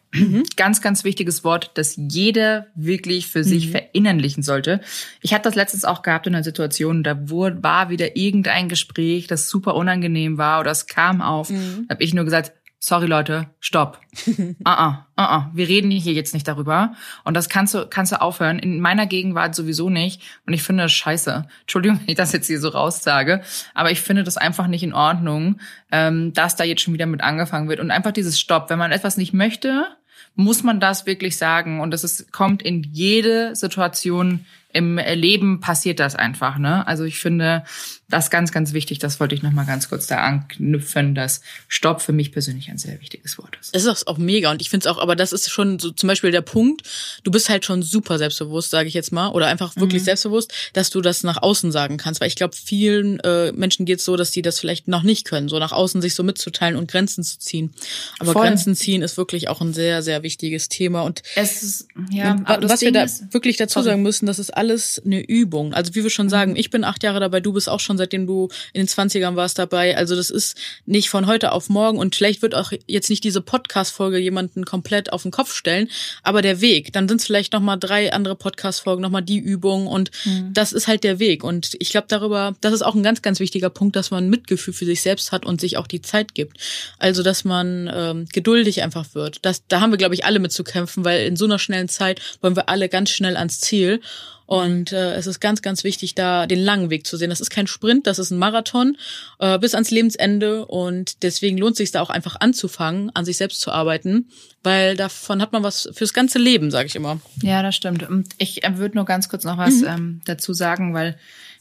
[0.56, 4.82] Ganz, ganz wichtiges Wort, das jeder wirklich für sich verinnerlichen sollte.
[5.22, 9.28] Ich hatte das letztens auch gehabt in einer Situation, da wurde, war wieder irgendein Gespräch,
[9.28, 11.50] das super unangenehm war oder es kam auf.
[11.50, 14.00] Da habe ich nur gesagt, sorry Leute, stopp.
[14.64, 15.52] ah, ah, ah, ah.
[15.54, 16.94] Wir reden hier jetzt nicht darüber.
[17.24, 18.60] Und das kannst du, kannst du aufhören.
[18.60, 20.22] In meiner Gegenwart sowieso nicht.
[20.46, 21.48] Und ich finde das scheiße.
[21.62, 23.42] Entschuldigung, wenn ich das jetzt hier so raussage.
[23.74, 25.60] Aber ich finde das einfach nicht in Ordnung,
[25.92, 27.80] ähm, dass da jetzt schon wieder mit angefangen wird.
[27.80, 28.70] Und einfach dieses Stopp.
[28.70, 29.88] Wenn man etwas nicht möchte,
[30.36, 31.80] muss man das wirklich sagen.
[31.80, 34.46] Und das ist, kommt in jede Situation
[34.78, 36.86] im Leben passiert das einfach, ne?
[36.86, 37.64] Also ich finde
[38.10, 39.00] das ganz, ganz wichtig.
[39.00, 42.78] Das wollte ich noch mal ganz kurz da anknüpfen, dass Stopp für mich persönlich ein
[42.78, 43.76] sehr wichtiges Wort ist.
[43.76, 46.08] Es ist auch mega und ich finde es auch, aber das ist schon so zum
[46.08, 46.84] Beispiel der Punkt,
[47.24, 50.90] du bist halt schon super selbstbewusst, sage ich jetzt mal, oder einfach wirklich selbstbewusst, dass
[50.90, 54.16] du das nach außen sagen kannst, weil ich glaube, vielen äh, Menschen geht es so,
[54.16, 57.24] dass die das vielleicht noch nicht können, so nach außen sich so mitzuteilen und Grenzen
[57.24, 57.74] zu ziehen.
[58.20, 58.44] Aber Voll.
[58.44, 62.70] Grenzen ziehen ist wirklich auch ein sehr, sehr wichtiges Thema und Es ist, ja, aber
[62.70, 63.86] was wir da ist, wirklich dazu Sorry.
[63.86, 65.74] sagen müssen, das ist alles eine Übung.
[65.74, 68.28] Also wie wir schon sagen, ich bin acht Jahre dabei, du bist auch schon seitdem
[68.28, 69.96] du in den 20ern warst dabei.
[69.96, 73.40] Also das ist nicht von heute auf morgen und vielleicht wird auch jetzt nicht diese
[73.40, 75.90] Podcast-Folge jemanden komplett auf den Kopf stellen,
[76.22, 80.12] aber der Weg, dann sind es vielleicht nochmal drei andere Podcast-Folgen, nochmal die Übung und
[80.52, 81.46] das ist halt der Weg.
[81.46, 84.74] Und ich glaube darüber, das ist auch ein ganz, ganz wichtiger Punkt, dass man Mitgefühl
[84.74, 86.58] für sich selbst hat und sich auch die Zeit gibt.
[87.00, 89.40] Also dass man ähm, geduldig einfach wird.
[89.44, 91.88] Das, da haben wir, glaube ich, alle mit zu kämpfen, weil in so einer schnellen
[91.88, 94.02] Zeit wollen wir alle ganz schnell ans Ziel.
[94.48, 97.30] Und äh, es ist ganz, ganz wichtig, da den langen Weg zu sehen.
[97.30, 98.98] Das ist kein Sprint, das ist ein Marathon
[99.40, 100.66] äh, bis ans Lebensende.
[100.66, 104.30] Und deswegen lohnt sich da auch einfach anzufangen, an sich selbst zu arbeiten,
[104.64, 107.20] weil davon hat man was fürs ganze Leben, sage ich immer.
[107.44, 108.10] Ja, das stimmt.
[108.10, 109.88] Und ich äh, würde nur ganz kurz noch was mhm.
[109.88, 111.18] ähm, dazu sagen, weil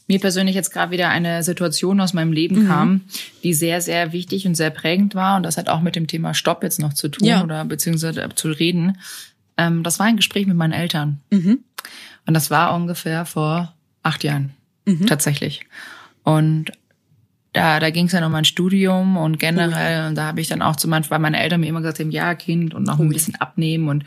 [0.07, 2.67] mir persönlich jetzt gerade wieder eine Situation aus meinem Leben mhm.
[2.67, 3.01] kam,
[3.43, 5.35] die sehr, sehr wichtig und sehr prägend war.
[5.35, 7.43] Und das hat auch mit dem Thema Stopp jetzt noch zu tun ja.
[7.43, 8.97] oder beziehungsweise zu reden.
[9.57, 11.19] Ähm, das war ein Gespräch mit meinen Eltern.
[11.31, 11.59] Mhm.
[12.27, 14.51] Und das war ungefähr vor acht Jahren
[14.85, 15.07] mhm.
[15.07, 15.61] tatsächlich.
[16.23, 16.71] Und
[17.53, 20.09] da, da ging es ja um mein Studium und generell, cool.
[20.09, 22.11] und da habe ich dann auch zu meinen, weil meine Eltern mir immer gesagt haben,
[22.11, 23.05] ja, Kind, und noch cool.
[23.05, 24.03] ein bisschen abnehmen und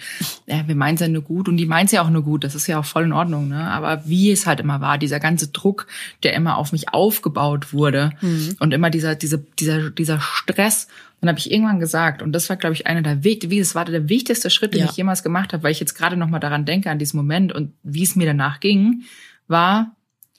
[0.46, 2.44] ja, wir meinen es ja nur gut und die meinen es ja auch nur gut,
[2.44, 3.68] das ist ja auch voll in Ordnung, ne?
[3.70, 5.88] Aber wie es halt immer war, dieser ganze Druck,
[6.22, 8.56] der immer auf mich aufgebaut wurde mhm.
[8.60, 10.86] und immer dieser, dieser, dieser, dieser Stress
[11.20, 13.84] dann habe ich irgendwann gesagt, und das war, glaube ich, einer der wie das war
[13.84, 14.86] der wichtigste Schritt, den ja.
[14.86, 17.52] ich jemals gemacht habe, weil ich jetzt gerade noch mal daran denke an diesen Moment
[17.52, 19.02] und wie es mir danach ging,
[19.46, 19.96] war,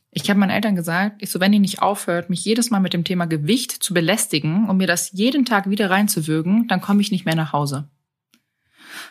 [0.10, 2.94] ich habe meinen Eltern gesagt, ich so, wenn ihr nicht aufhört, mich jedes Mal mit
[2.94, 7.12] dem Thema Gewicht zu belästigen und mir das jeden Tag wieder reinzuwürgen, dann komme ich
[7.12, 7.88] nicht mehr nach Hause.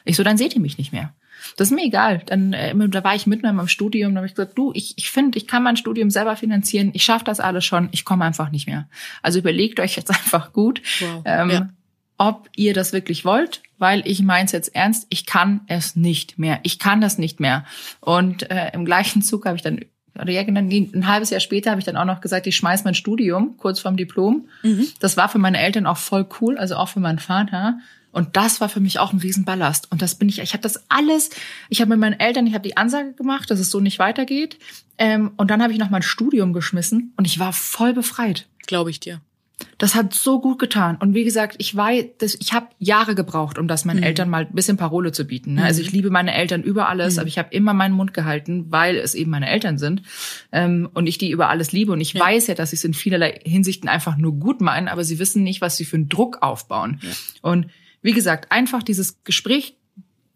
[0.05, 1.15] Ich so, dann seht ihr mich nicht mehr.
[1.57, 2.23] Das ist mir egal.
[2.27, 4.95] Dann äh, da war ich mitten in meinem Studium, da habe ich gesagt, du, ich,
[4.97, 8.25] ich finde, ich kann mein Studium selber finanzieren, ich schaffe das alles schon, ich komme
[8.25, 8.89] einfach nicht mehr.
[9.23, 11.23] Also überlegt euch jetzt einfach gut, wow.
[11.25, 11.69] ähm, ja.
[12.19, 16.61] ob ihr das wirklich wollt, weil ich meins jetzt ernst, ich kann es nicht mehr.
[16.63, 17.65] Ich kann das nicht mehr.
[18.01, 19.81] Und äh, im gleichen Zug habe ich dann
[20.19, 22.85] oder ja, genau, ein halbes Jahr später habe ich dann auch noch gesagt, ich schmeiß
[22.85, 24.49] mein Studium kurz vorm Diplom.
[24.63, 24.89] Mhm.
[24.99, 27.79] Das war für meine Eltern auch voll cool, also auch für meinen Vater.
[28.13, 29.91] Und das war für mich auch ein Riesenballast.
[29.91, 31.31] Und das bin ich, ich habe das alles,
[31.69, 34.59] ich habe mit meinen Eltern, ich habe die Ansage gemacht, dass es so nicht weitergeht.
[34.99, 38.47] Ähm, und dann habe ich noch mein Studium geschmissen und ich war voll befreit.
[38.67, 39.21] Glaube ich dir.
[39.79, 40.97] Das hat so gut getan.
[40.97, 44.05] Und wie gesagt, ich weiß, das, ich habe Jahre gebraucht, um das meinen mhm.
[44.05, 45.55] Eltern mal ein bisschen Parole zu bieten.
[45.55, 45.65] Ne?
[45.65, 45.87] Also mhm.
[45.87, 47.21] ich liebe meine Eltern über alles, mhm.
[47.21, 50.03] aber ich habe immer meinen Mund gehalten, weil es eben meine Eltern sind
[50.53, 51.93] ähm, und ich die über alles liebe.
[51.93, 52.21] Und ich ja.
[52.21, 55.43] weiß ja, dass sie es in vielerlei Hinsichten einfach nur gut meinen, aber sie wissen
[55.43, 57.01] nicht, was sie für einen Druck aufbauen.
[57.03, 57.11] Ja.
[57.43, 57.67] Und
[58.03, 59.77] wie gesagt, einfach dieses Gespräch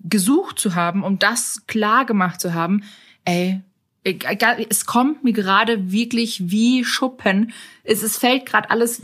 [0.00, 2.82] gesucht zu haben, um das klar gemacht zu haben,
[3.24, 3.60] ey,
[4.04, 7.52] es kommt mir gerade wirklich wie Schuppen.
[7.84, 9.00] Es, es fällt gerade alles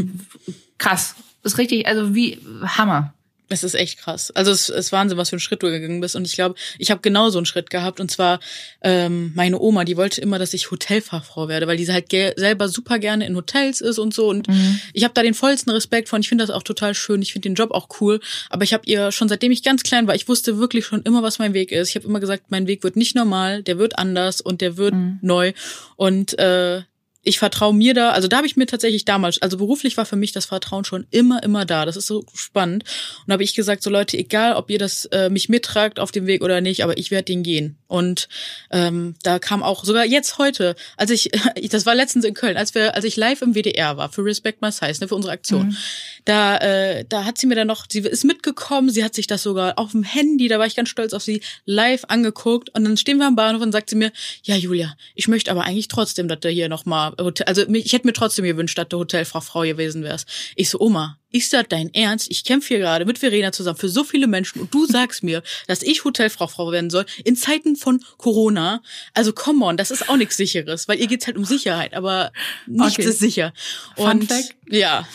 [0.76, 1.16] krass.
[1.42, 3.14] Ist richtig, also wie Hammer.
[3.52, 4.30] Es ist echt krass.
[4.30, 6.14] Also es ist Wahnsinn, was für ein Schritt du gegangen bist.
[6.14, 7.98] Und ich glaube, ich habe genau so einen Schritt gehabt.
[7.98, 8.38] Und zwar
[8.80, 13.00] ähm, meine Oma, die wollte immer, dass ich Hotelfachfrau werde, weil die halt selber super
[13.00, 14.28] gerne in Hotels ist und so.
[14.28, 14.80] Und mhm.
[14.92, 16.20] ich habe da den vollsten Respekt von.
[16.20, 17.22] Ich finde das auch total schön.
[17.22, 18.20] Ich finde den Job auch cool.
[18.50, 21.24] Aber ich habe ihr schon seitdem ich ganz klein war, ich wusste wirklich schon immer,
[21.24, 21.88] was mein Weg ist.
[21.88, 24.94] Ich habe immer gesagt, mein Weg wird nicht normal, der wird anders und der wird
[24.94, 25.18] mhm.
[25.22, 25.52] neu.
[25.96, 26.82] Und äh,
[27.22, 30.16] ich vertraue mir da, also da habe ich mir tatsächlich damals, also beruflich war für
[30.16, 31.84] mich das Vertrauen schon immer, immer da.
[31.84, 32.84] Das ist so spannend.
[32.84, 36.12] Und da habe ich gesagt, so Leute, egal ob ihr das äh, mich mittragt auf
[36.12, 37.76] dem Weg oder nicht, aber ich werde den gehen.
[37.88, 38.28] Und
[38.70, 41.30] ähm, da kam auch sogar jetzt heute, als ich,
[41.70, 44.62] das war letztens in Köln, als wir, als ich live im WDR war für Respect
[44.62, 45.76] My Size, ne, für unsere Aktion, mhm.
[46.24, 49.42] da, äh, da hat sie mir dann noch, sie ist mitgekommen, sie hat sich das
[49.42, 52.70] sogar auf dem Handy, da war ich ganz stolz auf sie, live angeguckt.
[52.74, 54.10] Und dann stehen wir am Bahnhof und sagt sie mir,
[54.42, 56.86] ja Julia, ich möchte aber eigentlich trotzdem, dass du hier noch
[57.18, 60.28] Hotel, also ich hätte mir trotzdem gewünscht, dass du Hotelfachfrau gewesen wärst.
[60.56, 62.30] Ich so, Oma, ist das dein Ernst?
[62.30, 65.42] Ich kämpfe hier gerade mit Verena zusammen für so viele Menschen und du sagst mir,
[65.66, 68.82] dass ich Hotelfachfrau werden soll in Zeiten von Corona.
[69.14, 72.32] Also come on, das ist auch nichts sicheres, weil ihr geht's halt um Sicherheit, aber
[72.66, 73.08] nichts okay.
[73.08, 73.52] ist sicher.
[73.96, 74.54] Und Fun Fact?
[74.68, 75.06] ja.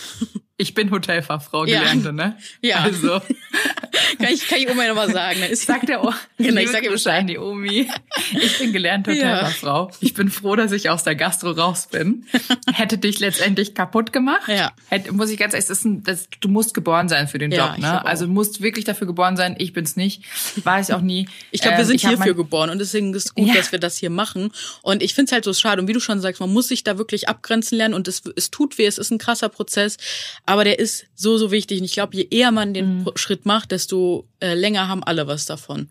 [0.58, 2.12] Ich bin Hotelfachfrau gelernte, ja.
[2.14, 2.38] ne?
[2.62, 2.78] Ja.
[2.78, 3.22] Also.
[4.18, 5.42] kann ich, kann ich Oma nochmal sagen.
[5.42, 5.48] Ne?
[5.48, 7.90] Ist sagt der o genau, ich sage Bescheid, die Omi.
[8.32, 9.90] Ich bin gelernte Hotelfachfrau.
[9.90, 9.98] Ja.
[10.00, 12.26] Ich bin froh, dass ich aus der Gastro raus bin.
[12.74, 14.48] Hätte dich letztendlich kaputt gemacht.
[14.48, 14.72] Ja.
[14.88, 17.52] Hätte, muss ich ganz ehrlich, das ist ein, das, du musst geboren sein für den
[17.52, 18.06] ja, Job, ne?
[18.06, 19.56] Also du musst wirklich dafür geboren sein.
[19.58, 20.24] Ich bin's nicht.
[20.64, 21.28] War ich auch nie.
[21.52, 22.36] Ich glaube, wir ähm, sind hierfür mein...
[22.36, 23.56] geboren und deswegen ist es gut, ja.
[23.56, 24.52] dass wir das hier machen.
[24.84, 25.82] Und ich find's halt so schade.
[25.82, 28.52] Und wie du schon sagst, man muss sich da wirklich abgrenzen lernen und es, es
[28.52, 28.86] tut weh.
[28.86, 29.98] Es ist ein krasser Prozess.
[30.46, 31.80] Aber der ist so, so wichtig.
[31.80, 33.12] Und ich glaube, je eher man den mhm.
[33.16, 35.90] Schritt macht, desto äh, länger haben alle was davon.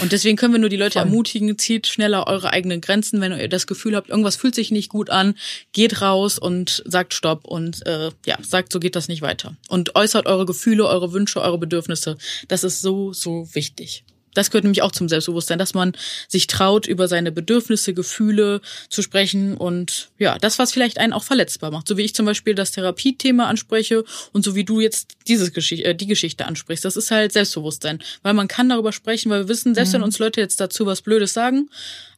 [0.00, 3.20] Und deswegen können wir nur die Leute ermutigen, zieht schneller eure eigenen Grenzen.
[3.20, 5.34] Wenn ihr das Gefühl habt, irgendwas fühlt sich nicht gut an,
[5.72, 9.56] geht raus und sagt Stopp und äh, ja, sagt, so geht das nicht weiter.
[9.68, 12.16] Und äußert eure Gefühle, eure Wünsche, eure Bedürfnisse.
[12.48, 14.04] Das ist so, so wichtig.
[14.34, 15.92] Das gehört nämlich auch zum Selbstbewusstsein, dass man
[16.28, 21.24] sich traut, über seine Bedürfnisse, Gefühle zu sprechen und ja, das, was vielleicht einen auch
[21.24, 21.88] verletzbar macht.
[21.88, 25.84] So wie ich zum Beispiel das Therapiethema anspreche und so wie du jetzt dieses Geschichte,
[25.84, 26.84] äh, die Geschichte ansprichst.
[26.84, 29.98] Das ist halt Selbstbewusstsein, weil man kann darüber sprechen, weil wir wissen, selbst mhm.
[29.98, 31.68] wenn uns Leute jetzt dazu was Blödes sagen,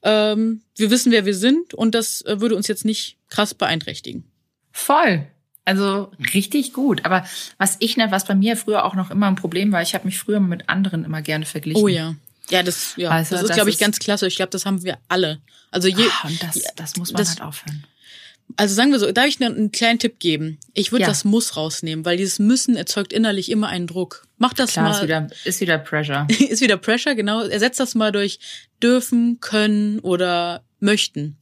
[0.03, 4.24] ähm, wir wissen, wer wir sind und das äh, würde uns jetzt nicht krass beeinträchtigen.
[4.70, 5.27] Voll.
[5.64, 7.05] Also richtig gut.
[7.05, 7.24] Aber
[7.59, 10.05] was ich, ne, was bei mir früher auch noch immer ein Problem war, ich habe
[10.05, 11.83] mich früher mit anderen immer gerne verglichen.
[11.83, 12.14] Oh ja.
[12.50, 14.27] Ja, das, ja, du, das ist, glaube ich, ist- ganz klasse.
[14.27, 15.40] Ich glaube, das haben wir alle.
[15.70, 17.85] Also je, Ah, und das, das muss man das- halt aufhören.
[18.59, 20.59] also sagen wir so, darf ich dir einen kleinen Tipp geben?
[20.74, 21.09] Ich würde Ja.
[21.09, 24.27] das Muss rausnehmen, weil dieses Müssen erzeugt innerlich immer einen Druck.
[24.37, 24.96] Mach das Klar, mal.
[24.96, 26.27] ist wieder, ist wieder Pressure.
[26.50, 27.40] ist wieder Pressure, genau.
[27.40, 28.38] Ersetzt das mal durch
[28.83, 31.36] dürfen, können oder möchten.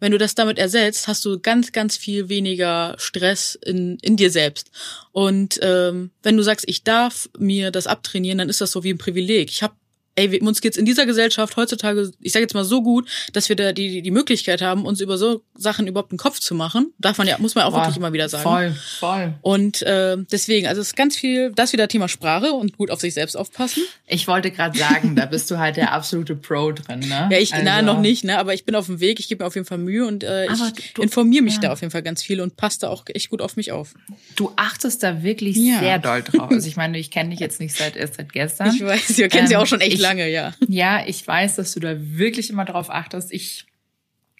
[0.00, 4.30] Wenn du das damit ersetzt, hast du ganz, ganz viel weniger Stress in, in dir
[4.30, 4.70] selbst.
[5.12, 8.92] Und ähm, wenn du sagst, ich darf mir das abtrainieren, dann ist das so wie
[8.92, 9.50] ein Privileg.
[9.50, 9.74] Ich habe
[10.16, 13.56] Ey, uns geht's in dieser Gesellschaft heutzutage, ich sage jetzt mal so gut, dass wir
[13.56, 16.92] da die, die Möglichkeit haben, uns über so Sachen überhaupt einen Kopf zu machen.
[16.98, 18.42] Darf man ja, muss man auch wirklich immer wieder sagen.
[18.44, 19.34] Voll, voll.
[19.42, 23.00] Und äh, deswegen, also es ist ganz viel, das wieder Thema Sprache und gut auf
[23.00, 23.82] sich selbst aufpassen.
[24.06, 27.28] Ich wollte gerade sagen, da bist du halt der absolute Pro drin, ne?
[27.32, 29.42] Ja, ich, na, Also- noch nicht, ne, aber ich bin auf dem Weg, ich gebe
[29.42, 31.60] mir auf jeden Fall Mühe und äh, Aber ich informiere mich ja.
[31.62, 33.94] da auf jeden Fall ganz viel und passe da auch echt gut auf mich auf.
[34.36, 35.80] Du achtest da wirklich Ja.
[35.80, 36.50] sehr doll drauf.
[36.52, 38.72] Also ich meine, ich kenne dich jetzt nicht seit erst seit gestern.
[38.74, 40.54] Ich weiß, wir kennen sie Ähm, auch schon echt lange, ja.
[40.68, 43.32] Ja, ich weiß, dass du da wirklich immer drauf achtest.
[43.32, 43.64] Ich,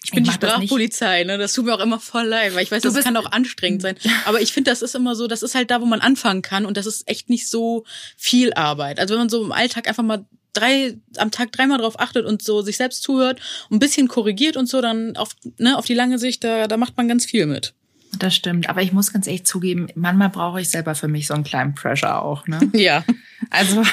[0.03, 0.51] Ich bin die mach das.
[0.53, 1.37] Sprachpolizei, ne?
[1.37, 3.81] Das tut mir auch immer voll leid, weil ich weiß, Du das kann auch anstrengend
[3.81, 3.95] sein.
[4.25, 6.65] Aber ich finde, das ist immer so, das ist halt da, wo man anfangen kann
[6.65, 7.83] und das ist echt nicht so
[8.15, 8.99] viel Arbeit.
[8.99, 12.41] Also wenn man so im Alltag einfach mal drei am Tag dreimal drauf achtet und
[12.41, 15.93] so sich selbst zuhört und ein bisschen korrigiert und so, dann auf, ne, auf die
[15.95, 17.73] lange Sicht, da, da macht man ganz viel mit.
[18.17, 18.69] Das stimmt.
[18.69, 21.75] Aber ich muss ganz ehrlich zugeben, manchmal brauche ich selber für mich so einen kleinen
[21.75, 22.59] Pressure auch, ne?
[22.73, 23.03] Ja.
[23.51, 23.83] Also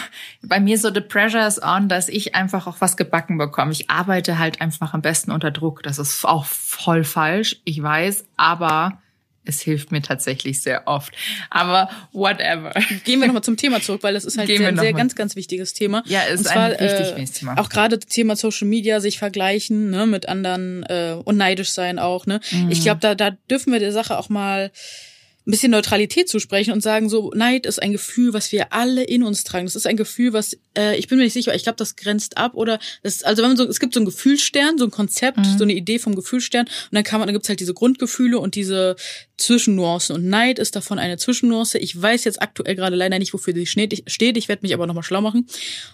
[0.42, 3.72] bei mir so the pressure is on, dass ich einfach auch was gebacken bekomme.
[3.72, 5.82] Ich arbeite halt einfach am besten unter Druck.
[5.82, 9.02] Das ist auch voll falsch, ich weiß, aber
[9.44, 11.12] es hilft mir tatsächlich sehr oft.
[11.50, 12.72] Aber whatever.
[13.04, 15.34] Gehen wir nochmal zum Thema zurück, weil das ist halt Gehen ein sehr ganz, ganz
[15.36, 16.02] wichtiges Thema.
[16.06, 17.58] Ja, ist und ein zwar, richtig äh, wichtiges Thema.
[17.58, 21.98] Auch gerade das Thema Social Media, sich vergleichen ne, mit anderen äh, und neidisch sein
[21.98, 22.26] auch.
[22.26, 22.40] Ne?
[22.50, 22.70] Mhm.
[22.70, 24.70] Ich glaube, da, da dürfen wir der Sache auch mal
[25.46, 29.22] ein bisschen Neutralität zusprechen und sagen, so Neid ist ein Gefühl, was wir alle in
[29.22, 29.66] uns tragen.
[29.66, 32.36] Das ist ein Gefühl, was äh, ich bin mir nicht sicher, ich glaube, das grenzt
[32.36, 35.38] ab oder das, also wenn man so, es gibt so einen Gefühlsstern, so ein Konzept,
[35.38, 35.58] Mhm.
[35.58, 38.54] so eine Idee vom Gefühlsstern und dann kann man, dann gibt's halt diese Grundgefühle und
[38.54, 38.96] diese
[39.36, 41.78] Zwischennuancen und Neid ist davon eine Zwischennuance.
[41.78, 43.92] Ich weiß jetzt aktuell gerade leider nicht, wofür sie steht.
[43.92, 44.36] Ich, steht.
[44.36, 45.48] ich werde mich aber nochmal schlau machen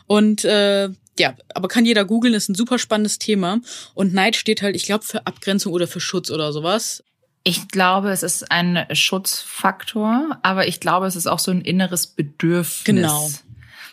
[0.06, 3.60] und äh, ja, aber kann jeder googeln, ist ein super spannendes Thema.
[3.94, 7.02] Und Neid steht halt, ich glaube, für Abgrenzung oder für Schutz oder sowas.
[7.44, 12.06] Ich glaube, es ist ein Schutzfaktor, aber ich glaube, es ist auch so ein inneres
[12.06, 12.84] Bedürfnis.
[12.84, 13.30] Genau.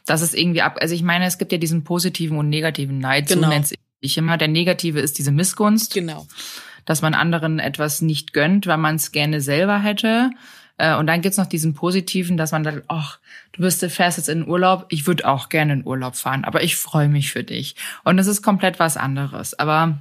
[0.05, 0.77] Das ist irgendwie ab.
[0.81, 3.27] Also ich meine, es gibt ja diesen positiven und negativen Neid.
[3.27, 3.43] Genau.
[3.43, 4.37] So nennt ich immer.
[4.37, 6.27] Der negative ist diese Missgunst, Genau.
[6.85, 10.29] dass man anderen etwas nicht gönnt, weil man es gerne selber hätte.
[10.77, 13.19] Äh, Und dann gibt's noch diesen positiven, dass man dann, ach,
[13.53, 16.61] du bist, du fährst jetzt in Urlaub, ich würde auch gerne in Urlaub fahren, aber
[16.61, 17.75] ich freue mich für dich.
[18.03, 19.57] Und das ist komplett was anderes.
[19.57, 19.99] Aber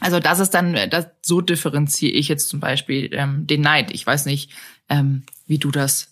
[0.00, 3.92] also das ist dann, das, so differenziere ich jetzt zum Beispiel ähm, den Neid.
[3.92, 4.50] Ich weiß nicht,
[4.88, 6.10] ähm, wie du das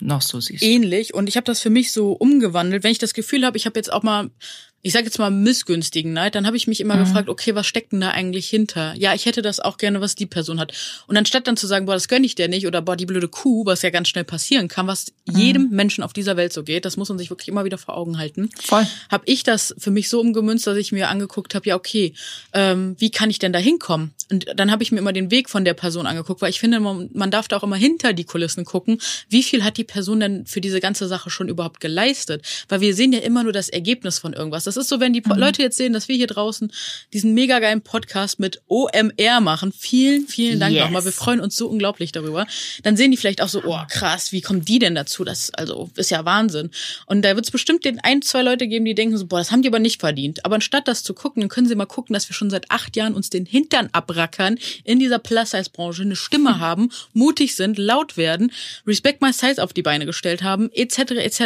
[0.00, 0.62] noch so siehst.
[0.62, 1.14] Ähnlich.
[1.14, 2.82] Und ich habe das für mich so umgewandelt.
[2.82, 4.30] Wenn ich das Gefühl habe, ich habe jetzt auch mal,
[4.82, 7.00] ich sage jetzt mal missgünstigen Neid, dann habe ich mich immer Mhm.
[7.00, 8.94] gefragt, okay, was steckt denn da eigentlich hinter?
[8.96, 10.72] Ja, ich hätte das auch gerne, was die Person hat.
[11.06, 13.28] Und anstatt dann zu sagen, boah, das gönn ich dir nicht oder boah, die blöde
[13.28, 15.36] Kuh, was ja ganz schnell passieren kann, was Mhm.
[15.38, 17.96] jedem Menschen auf dieser Welt so geht, das muss man sich wirklich immer wieder vor
[17.96, 18.48] Augen halten.
[18.62, 18.86] Voll.
[19.10, 22.14] habe ich das für mich so umgemünzt, dass ich mir angeguckt habe, ja okay,
[22.52, 24.12] ähm, wie kann ich denn da hinkommen?
[24.30, 26.80] Und dann habe ich mir immer den Weg von der Person angeguckt, weil ich finde,
[26.80, 30.20] man, man darf da auch immer hinter die Kulissen gucken, wie viel hat die Person
[30.20, 32.44] denn für diese ganze Sache schon überhaupt geleistet?
[32.68, 34.64] Weil wir sehen ja immer nur das Ergebnis von irgendwas.
[34.70, 35.36] Das ist so, wenn die Mhm.
[35.38, 36.72] Leute jetzt sehen, dass wir hier draußen
[37.12, 39.72] diesen mega geilen Podcast mit OMR machen.
[39.76, 40.84] Vielen, vielen Dank Yes.
[40.84, 41.04] nochmal.
[41.04, 42.46] Wir freuen uns so unglaublich darüber.
[42.84, 45.24] Dann sehen die vielleicht auch so, oh krass, wie kommen die denn dazu?
[45.24, 46.70] Das also ist ja Wahnsinn.
[47.06, 49.50] Und da wird es bestimmt den ein, zwei Leute geben, die denken so, boah, das
[49.50, 50.44] haben die aber nicht verdient.
[50.44, 52.96] Aber anstatt das zu gucken, dann können sie mal gucken, dass wir schon seit acht
[52.96, 58.52] Jahren uns den Hintern abrackern, in dieser Plus-Size-Branche eine Stimme haben, mutig sind, laut werden,
[58.86, 60.98] Respect My Size auf die Beine gestellt haben, etc.
[61.16, 61.40] etc.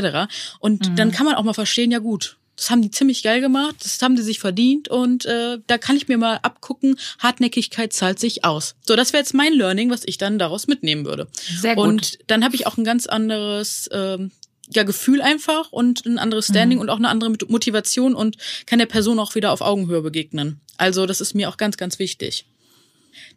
[0.59, 3.77] Und dann kann man auch mal verstehen, ja gut, das haben die ziemlich geil gemacht,
[3.81, 8.19] das haben die sich verdient und äh, da kann ich mir mal abgucken, Hartnäckigkeit zahlt
[8.19, 8.77] sich aus.
[8.87, 11.29] So, das wäre jetzt mein Learning, was ich dann daraus mitnehmen würde.
[11.61, 11.87] Sehr gut.
[11.87, 14.31] Und dann habe ich auch ein ganz anderes ähm,
[14.73, 18.37] ja, Gefühl einfach und ein anderes Standing und auch eine andere Motivation und
[18.67, 20.61] kann der Person auch wieder auf Augenhöhe begegnen.
[20.77, 22.47] Also das ist mir auch ganz, ganz wichtig.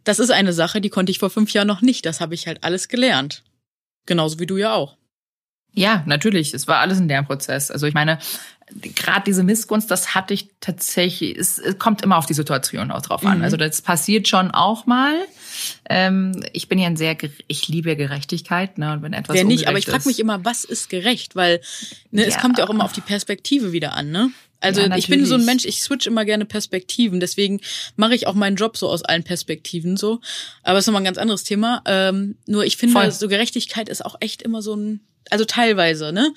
[0.04, 2.06] Das ist eine Sache, die konnte ich vor fünf Jahren noch nicht.
[2.06, 3.44] Das habe ich halt alles gelernt.
[4.06, 4.96] Genauso wie du ja auch.
[5.72, 6.54] Ja, natürlich.
[6.54, 7.70] Es war alles ein Lernprozess.
[7.70, 8.18] Also ich meine,
[8.94, 13.02] gerade diese Missgunst, das hatte ich tatsächlich, es, es kommt immer auf die Situation auch
[13.02, 13.38] drauf an.
[13.38, 13.44] Mhm.
[13.44, 15.14] Also das passiert schon auch mal.
[15.88, 19.68] Ähm, ich bin ja ein sehr, ich liebe Gerechtigkeit, ne, und wenn etwas Wer nicht,
[19.68, 21.36] aber ich frage mich immer, was ist gerecht?
[21.36, 21.60] Weil
[22.10, 22.40] ne, es Ja.
[22.40, 24.30] kommt ja auch immer auf die Perspektive wieder an, ne?
[24.60, 25.44] Also Ja, ich bin so ein.
[25.44, 27.60] Mensch, ich switch immer gerne Perspektiven, deswegen
[27.96, 30.20] mache ich auch meinen Job so aus allen Perspektiven so.
[30.64, 31.82] Aber das ist nochmal ein ganz anderes Thema.
[31.86, 33.10] Ähm, nur ich finde, Voll.
[33.12, 35.00] so Gerechtigkeit ist auch echt immer so ein,
[35.30, 36.32] also teilweise, ne?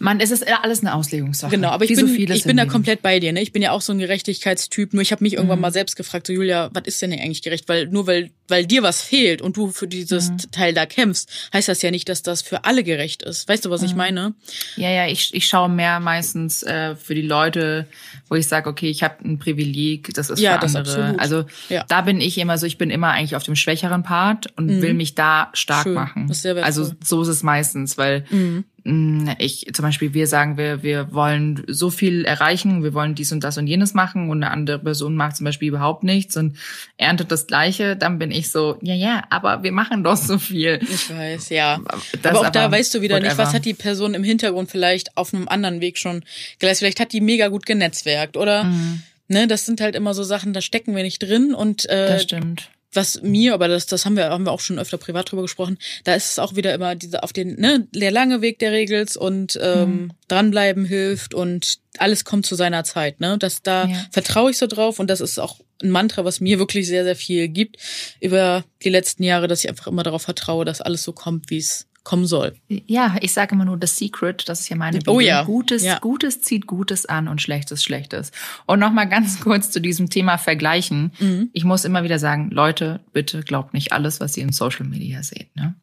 [0.00, 1.50] Man, es ist alles eine Auslegungssache.
[1.50, 3.32] Genau, aber ich bin, so ich bin da komplett bei dir.
[3.32, 3.40] Ne?
[3.42, 4.92] Ich bin ja auch so ein Gerechtigkeitstyp.
[4.94, 5.62] Nur ich habe mich irgendwann Mhm.
[5.62, 7.68] mal selbst gefragt, so Julia, was ist denn eigentlich gerecht?
[7.68, 10.36] Weil nur weil weil dir was fehlt und du für dieses Mhm.
[10.52, 13.48] Teil da kämpfst, heißt das ja nicht, dass das für alle gerecht ist.
[13.48, 13.86] Weißt du, was Mhm.
[13.88, 14.34] ich meine?
[14.76, 17.88] Ja, ja, ich, ich schaue mehr meistens äh, für die Leute,
[18.28, 20.94] wo ich sage, okay, ich habe ein Privileg, das ist Ja, für das andere.
[20.94, 21.20] absolut.
[21.20, 21.84] Also Ja.
[21.88, 24.94] da bin ich immer so, ich bin immer eigentlich auf dem schwächeren Part und will
[24.94, 25.90] mich da stark Mhm.
[25.90, 25.94] Schön.
[25.94, 26.26] machen.
[26.28, 28.64] Das also so ist es meistens, weil Mhm.
[28.84, 33.30] mh, ich zum Beispiel, wir sagen, wir, wir wollen so viel erreichen, wir wollen dies
[33.32, 36.56] und das und jenes machen und eine andere Person macht zum Beispiel überhaupt nichts und
[36.96, 40.80] erntet das Gleiche, dann bin ich so, ja, ja, aber wir machen doch so viel.
[40.82, 41.80] Ich weiß, ja.
[42.22, 43.44] Das aber auch da aber weißt du wieder nicht, whatever.
[43.48, 46.24] was hat die Person im Hintergrund vielleicht auf einem anderen Weg schon
[46.58, 46.84] geleistet.
[46.86, 49.02] Vielleicht hat die mega gut genetzwerkt oder Mhm.
[49.28, 52.22] ne, das sind halt immer so Sachen, da stecken wir nicht drin und äh, Das
[52.24, 52.70] stimmt.
[52.94, 55.78] was mir, aber das, das haben wir, haben wir auch schon öfter privat drüber gesprochen,
[56.04, 59.16] da ist es auch wieder immer diese auf den, ne, der lange Weg der Regels
[59.16, 60.10] und ähm, Mhm.
[60.28, 63.36] dranbleiben hilft und alles kommt zu seiner Zeit, ne?
[63.38, 63.96] Das da Ja.
[64.10, 67.16] vertraue ich so drauf und das ist auch ein Mantra, was mir wirklich sehr, sehr
[67.16, 67.76] viel gibt
[68.20, 71.58] über die letzten Jahre, dass ich einfach immer darauf vertraue, dass alles so kommt, wie
[71.58, 72.56] es kommen soll.
[72.68, 75.14] Ja, ich sage immer nur das Secret, das ist ja meine Bibel.
[75.14, 75.44] Oh ja.
[75.44, 76.00] Gutes, Ja.
[76.00, 78.32] Gutes zieht Gutes an und Schlechtes Schlechtes.
[78.66, 81.12] Und nochmal ganz kurz zu diesem Thema Vergleichen.
[81.20, 81.50] Mhm.
[81.52, 85.22] Ich muss immer wieder sagen, Leute, bitte glaubt nicht alles, was ihr in Social Media
[85.22, 85.54] seht.
[85.54, 85.74] Ne?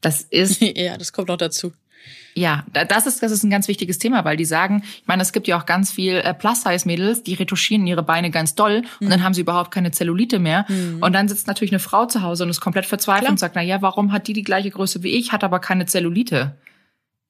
[0.00, 1.72] Das ist ja, das kommt noch dazu.
[2.34, 5.22] Ja, da- das ist, das ist ein ganz wichtiges Thema, weil die sagen, ich meine,
[5.22, 9.06] es gibt ja auch ganz viel äh, Plus-Size-Mädels, die retuschieren ihre Beine ganz doll und
[9.06, 9.10] Mhm.
[9.10, 10.64] dann haben sie überhaupt keine Zellulite mehr.
[11.00, 13.32] Und dann sitzt natürlich eine Frau zu Hause und ist komplett verzweifelt Klar.
[13.32, 15.86] und sagt, na ja, warum hat die die gleiche Größe wie ich, hat aber keine
[15.86, 16.54] Zellulite?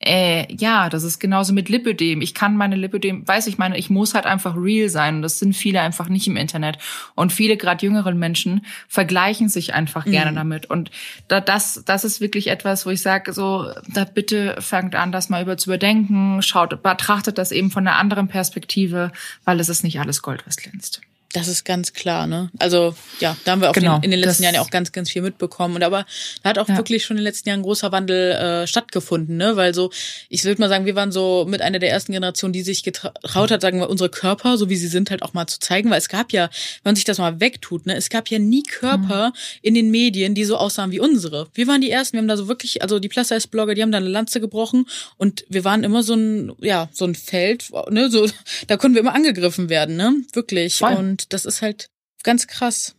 [0.08, 2.22] Äh, ja, das ist genauso mit Lipödem.
[2.22, 5.38] Ich kann meine Lipödem, weiß ich meine, ich muss halt einfach real sein und das
[5.38, 6.78] sind viele einfach nicht im Internet.
[7.14, 10.64] Und viele, gerade jüngeren Menschen, vergleichen sich einfach gerne damit.
[10.70, 10.90] Und
[11.28, 15.28] da, das, das ist wirklich etwas, wo ich sage, so, da bitte fangt an, das
[15.28, 19.12] mal über zu überdenken, schaut, betrachtet das eben von einer anderen Perspektive,
[19.44, 21.02] weil es ist nicht alles Gold, was glänzt.
[21.34, 22.50] Das ist ganz klar, ne?
[22.58, 25.10] Also ja, da haben wir auch Genau, in den letzten Jahren ja auch ganz, ganz
[25.10, 25.76] viel mitbekommen.
[25.76, 26.06] Und aber
[26.42, 26.76] da hat auch Ja.
[26.78, 29.54] wirklich schon in den letzten Jahren ein großer Wandel äh, stattgefunden, ne?
[29.54, 29.90] Weil so,
[30.30, 33.50] ich würde mal sagen, wir waren so mit einer der ersten Generationen, die sich getraut
[33.50, 35.90] hat, sagen wir, unsere Körper, so wie sie sind, halt auch mal zu zeigen.
[35.90, 36.44] Weil es gab ja,
[36.82, 40.34] wenn man sich das mal wegtut, ne, es gab ja nie Körper in den Medien,
[40.34, 41.48] die so aussahen wie unsere.
[41.52, 43.98] Wir waren die ersten, wir haben da so wirklich, also die Plus-Size-Blogger, die haben da
[43.98, 44.86] eine Lanze gebrochen
[45.18, 48.26] und wir waren immer so ein, ja, so ein Feld, ne, so,
[48.66, 50.14] da konnten wir immer angegriffen werden, ne?
[50.32, 50.76] Wirklich.
[50.76, 50.94] Voll.
[50.94, 51.90] Und das ist halt
[52.22, 52.97] ganz krass.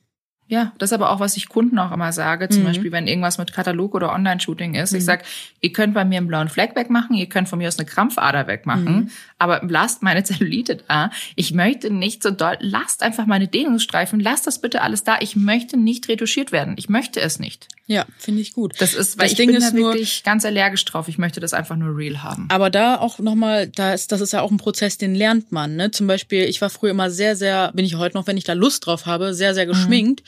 [0.49, 2.49] Ja, das ist aber auch, was ich Kunden auch immer sage.
[2.49, 2.65] Zum Mhm.
[2.65, 4.93] Beispiel, wenn irgendwas mit Katalog oder Online-Shooting ist.
[4.93, 5.23] Ich sag,
[5.61, 8.47] ihr könnt bei mir einen blauen Fleck wegmachen, ihr könnt von mir aus eine Krampfader
[8.47, 9.11] wegmachen, Mhm.
[9.37, 11.11] aber lasst meine Zellulite da.
[11.35, 15.17] Ich möchte nicht so doll, lasst einfach meine Dehnungsstreifen, lasst das bitte alles da.
[15.21, 16.73] Ich möchte nicht retuschiert werden.
[16.79, 17.67] Ich möchte es nicht.
[17.85, 18.73] Ja, finde ich gut.
[18.79, 21.07] Das ist, weil Das ich Ding bin ist da nur- wirklich ganz allergisch drauf.
[21.07, 22.47] Ich möchte das einfach nur real haben.
[22.51, 25.75] Aber da auch nochmal, da ist, das ist ja auch ein Prozess, den lernt man.
[25.75, 25.89] Ne?
[25.89, 28.53] Zum Beispiel, ich war früher immer sehr, sehr, bin ich heute noch, wenn ich da
[28.53, 30.21] Lust drauf habe, sehr, sehr geschminkt.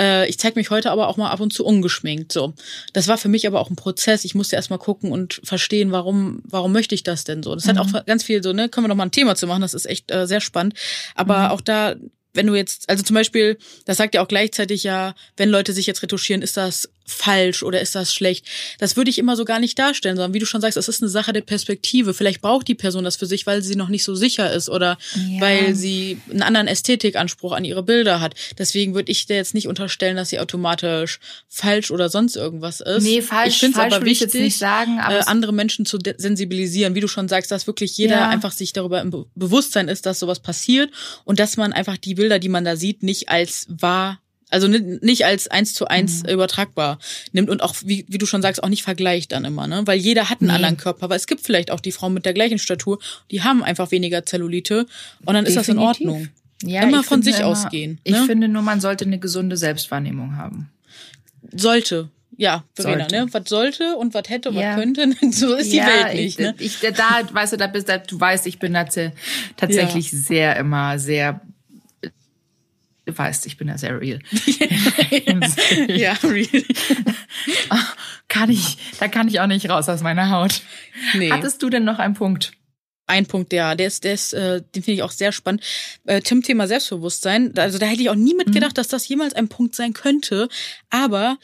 [0.00, 2.32] Äh, ich zeige mich heute aber auch mal ab und zu ungeschminkt.
[2.32, 2.54] So,
[2.92, 4.24] das war für mich aber auch ein Prozess.
[4.24, 7.54] Ich musste erst mal gucken und verstehen, warum, warum möchte ich das denn so.
[7.54, 9.62] Das hat auch ganz viel so, ne, können wir noch mal ein Thema zu machen.
[9.62, 10.74] Das ist echt äh, sehr spannend.
[11.14, 11.96] Aber auch da
[12.36, 15.86] wenn du jetzt, also zum Beispiel, das sagt ja auch gleichzeitig ja, wenn Leute sich
[15.86, 18.44] jetzt retuschieren, ist das falsch oder ist das schlecht?
[18.78, 21.02] Das würde ich immer so gar nicht darstellen, sondern wie du schon sagst, es ist
[21.02, 22.14] eine Sache der Perspektive.
[22.14, 24.98] Vielleicht braucht die Person das für sich, weil sie noch nicht so sicher ist oder
[25.28, 25.40] Ja.
[25.40, 28.34] weil sie einen anderen Ästhetikanspruch an ihre Bilder hat.
[28.58, 33.04] Deswegen würde ich dir jetzt nicht unterstellen, dass sie automatisch falsch oder sonst irgendwas ist.
[33.04, 36.94] Nee, falsch- ich find's falsch aber wichtig, nicht sagen, aber äh, andere Menschen zu sensibilisieren,
[36.94, 38.28] wie du schon sagst, dass wirklich jeder Ja.
[38.28, 40.90] einfach sich darüber im Be Bewusstsein ist, dass sowas passiert
[41.24, 44.18] und dass man einfach die Bilder, die man da sieht, nicht als wahr
[44.50, 46.28] also ni- nicht als eins zu eins Mhm.
[46.30, 46.98] übertragbar
[47.32, 49.82] nimmt und auch, wie, wie du schon sagst, auch nicht vergleicht dann immer, ne?
[49.86, 50.54] Weil jeder hat einen Nee.
[50.56, 52.98] anderen Körper, weil es gibt vielleicht auch die Frauen mit der gleichen Statur,
[53.30, 54.86] die haben einfach weniger Zellulite
[55.24, 56.06] und dann ist das in Definitiv.
[56.08, 56.28] Ordnung.
[56.62, 58.24] Ja, Immer ich von sich immer- ausgehen, Ich ne?
[58.24, 60.70] finde nur, man sollte eine gesunde Selbstwahrnehmung haben.
[61.52, 62.08] Sollte.
[62.38, 63.16] Ja, Verena, Sollte.
[63.16, 63.26] ne?
[63.32, 64.70] Was sollte und was hätte, Ja.
[64.70, 66.54] was könnte, so ist die ja, Welt nicht, ich, ne?
[66.58, 69.12] Ich, da, weißt du, da bist da, du weißt, ich bin da tä-
[69.56, 71.40] tatsächlich sehr immer sehr,
[73.06, 74.18] du weißt, ich bin da sehr real.
[75.88, 76.66] ja, really.
[78.28, 80.62] kann ich, da kann ich auch nicht raus aus meiner Haut.
[81.14, 81.30] Nee.
[81.30, 82.52] Hattest du denn noch einen Punkt?
[83.06, 85.62] Ein Punkt, ja, der ist, der ist, äh, den finde ich auch sehr spannend.
[86.04, 87.56] Äh, Tim, Thema Selbstbewusstsein.
[87.56, 90.48] Also da hätte ich auch nie mitgedacht, dass das jemals ein Punkt sein könnte.
[90.90, 91.38] Aber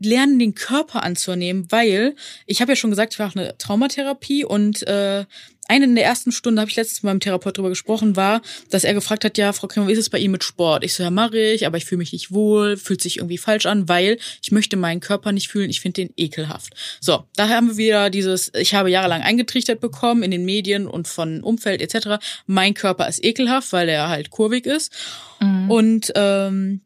[0.00, 4.86] lernen, den Körper anzunehmen, weil ich habe ja schon gesagt, ich mache eine Traumatherapie und
[4.88, 5.24] äh,
[5.68, 8.84] eine in der ersten Stunde, habe ich letztens mit meinem Therapeut drüber gesprochen, war, dass
[8.84, 10.84] er gefragt hat, ja, Frau Kremer, wie ist es bei Ihnen mit Sport?
[10.84, 13.66] Ich so, ja, mache ich, aber ich fühle mich nicht wohl, fühlt sich irgendwie falsch
[13.66, 16.74] an, weil ich möchte meinen Körper nicht fühlen, ich finde den ekelhaft.
[17.00, 21.08] So, daher haben wir wieder dieses, ich habe jahrelang eingetrichtert bekommen in den Medien und
[21.08, 24.92] von Umfeld etc., mein Körper ist ekelhaft, weil er halt kurvig ist.
[25.40, 25.70] Mhm.
[25.70, 26.80] Und, ähm,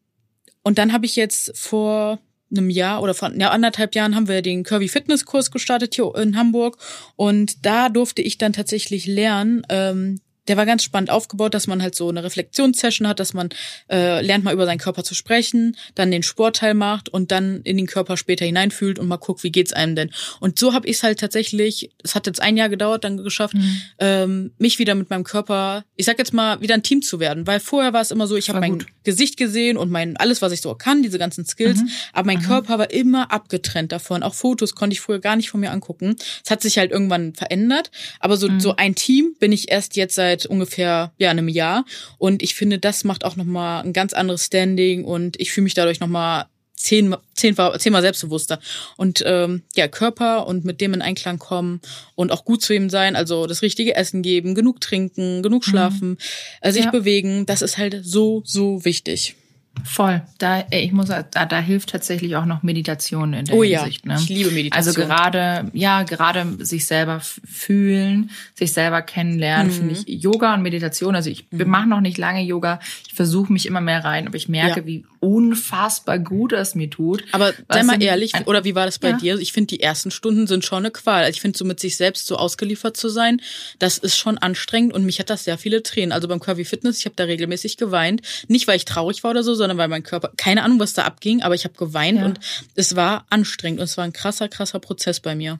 [0.63, 2.19] und dann habe ich jetzt vor
[2.51, 6.13] einem Jahr oder vor ja, anderthalb Jahren haben wir den Curvy Fitness Kurs gestartet hier
[6.15, 6.77] in Hamburg.
[7.15, 11.81] Und da durfte ich dann tatsächlich lernen, ähm, der war ganz spannend aufgebaut, dass man
[11.81, 13.49] halt so eine Reflexionssession hat, dass man
[13.89, 17.77] äh, lernt mal über seinen Körper zu sprechen, dann den Sportteil macht und dann in
[17.77, 20.11] den Körper später hineinfühlt und mal guckt, wie geht's einem denn.
[20.39, 23.53] Und so habe ich es halt tatsächlich, es hat jetzt ein Jahr gedauert, dann geschafft,
[23.53, 23.81] mhm.
[23.99, 27.45] ähm, mich wieder mit meinem Körper, ich sag jetzt mal, wieder ein Team zu werden.
[27.45, 28.87] Weil vorher war es immer so, ich habe mein gut.
[29.03, 31.89] Gesicht gesehen und mein alles, was ich so kann, diese ganzen Skills, mhm.
[32.13, 32.43] aber mein mhm.
[32.43, 34.23] Körper war immer abgetrennt davon.
[34.23, 36.15] Auch Fotos konnte ich früher gar nicht von mir angucken.
[36.43, 38.59] Es hat sich halt irgendwann verändert, aber so, mhm.
[38.59, 41.85] so ein Team bin ich erst jetzt seit seit ungefähr ja einem Jahr
[42.17, 45.63] und ich finde, das macht auch noch mal ein ganz anderes Standing und ich fühle
[45.63, 48.59] mich dadurch noch mal zehn, zehnmal, zehnmal selbstbewusster.
[48.97, 51.79] Und ähm, ja, Körper und mit dem in Einklang kommen
[52.15, 55.69] und auch gut zu ihm sein, also das richtige Essen geben, genug trinken, genug mhm.
[55.69, 56.17] schlafen,
[56.63, 56.71] mhm.
[56.71, 56.91] sich ja.
[56.91, 59.35] bewegen, das ist halt so, so wichtig.
[59.83, 60.21] Voll.
[60.37, 64.05] Da, ich muss, da, da hilft tatsächlich auch noch Meditation in der oh, Hinsicht.
[64.05, 64.13] Ja.
[64.13, 64.19] Ne?
[64.21, 64.87] Ich liebe Meditation.
[64.87, 69.75] Also gerade, ja, gerade sich selber fühlen, sich selber kennenlernen, mhm.
[69.75, 71.15] finde ich Yoga und Meditation.
[71.15, 71.67] Also ich mhm.
[71.67, 72.79] mache noch nicht lange Yoga.
[73.07, 74.85] Ich versuche mich immer mehr rein, aber ich merke, ja.
[74.85, 77.23] wie unfassbar gut es mir tut.
[77.31, 79.17] Aber sei mal ehrlich, oder wie war das bei ja.
[79.17, 79.39] dir?
[79.39, 81.23] Ich finde, die ersten Stunden sind schon eine Qual.
[81.23, 83.41] Also ich finde, so mit sich selbst so ausgeliefert zu sein,
[83.79, 86.11] das ist schon anstrengend und mich hat das sehr viele Tränen.
[86.11, 88.21] Also beim Curvy Fitness, ich habe da regelmäßig geweint.
[88.47, 91.03] Nicht, weil ich traurig war oder so, sondern weil mein Körper, keine Ahnung, was da
[91.03, 92.25] abging, aber ich habe geweint ja.
[92.25, 92.39] und
[92.75, 95.59] es war anstrengend und es war ein krasser, krasser Prozess bei mir.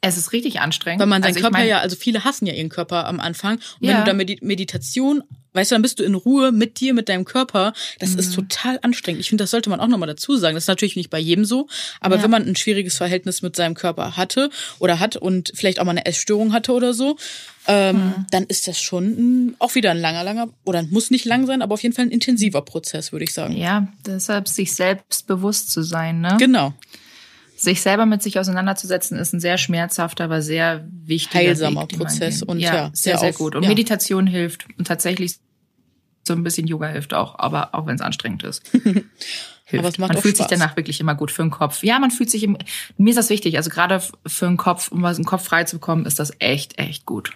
[0.00, 1.00] Es ist richtig anstrengend.
[1.00, 3.56] Weil man seinen also Körper ja, also viele hassen ja ihren Körper am Anfang.
[3.80, 4.06] Und ja.
[4.06, 5.22] wenn du da Meditation,
[5.52, 7.72] weißt du, dann bist du in Ruhe mit dir, mit deinem Körper.
[7.98, 8.18] Das mhm.
[8.18, 9.20] ist total anstrengend.
[9.20, 10.54] Ich finde, das sollte man auch nochmal dazu sagen.
[10.54, 11.68] Das ist natürlich nicht bei jedem so.
[12.00, 12.22] Aber ja.
[12.22, 15.92] wenn man ein schwieriges Verhältnis mit seinem Körper hatte oder hat und vielleicht auch mal
[15.92, 17.16] eine Essstörung hatte oder so,
[17.66, 18.26] ähm, mhm.
[18.30, 21.74] dann ist das schon auch wieder ein langer, langer, oder muss nicht lang sein, aber
[21.74, 23.56] auf jeden Fall ein intensiver Prozess, würde ich sagen.
[23.56, 26.36] Ja, deshalb sich selbst bewusst zu sein, ne?
[26.38, 26.74] Genau
[27.60, 32.42] sich selber mit sich auseinanderzusetzen, ist ein sehr schmerzhafter, aber sehr wichtiger heilsamer Weg, Prozess
[32.42, 33.54] und ja, ja sehr, sehr, gut.
[33.54, 33.68] Und ja.
[33.68, 35.36] Meditation hilft und tatsächlich
[36.26, 38.62] so ein bisschen Yoga hilft auch, aber auch wenn es anstrengend ist.
[38.72, 39.06] hilft.
[39.78, 40.48] Aber es macht man fühlt Spaß.
[40.48, 41.82] sich danach wirklich immer gut für den Kopf.
[41.82, 42.56] Ja, man fühlt sich im,
[42.96, 45.76] mir ist das wichtig, also gerade für den Kopf, um was im Kopf frei zu
[45.76, 47.32] bekommen, ist das echt, echt gut.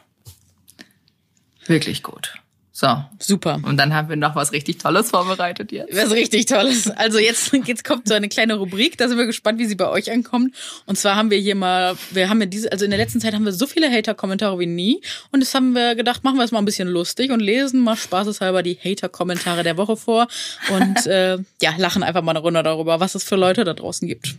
[1.66, 2.34] Wirklich gut.
[2.76, 2.88] So.
[3.20, 3.60] Super.
[3.62, 5.96] Und dann haben wir noch was richtig Tolles vorbereitet jetzt.
[5.96, 6.90] Was richtig Tolles.
[6.90, 9.88] Also jetzt, jetzt kommt so eine kleine Rubrik, da sind wir gespannt, wie sie bei
[9.88, 10.56] euch ankommt.
[10.84, 13.32] Und zwar haben wir hier mal, wir haben ja diese, also in der letzten Zeit
[13.32, 15.00] haben wir so viele Hater-Kommentare wie nie.
[15.30, 17.94] Und jetzt haben wir gedacht, machen wir es mal ein bisschen lustig und lesen mal
[17.94, 20.26] spaßeshalber die Hater-Kommentare der Woche vor.
[20.68, 24.08] Und äh, ja, lachen einfach mal eine Runde darüber, was es für Leute da draußen
[24.08, 24.34] gibt.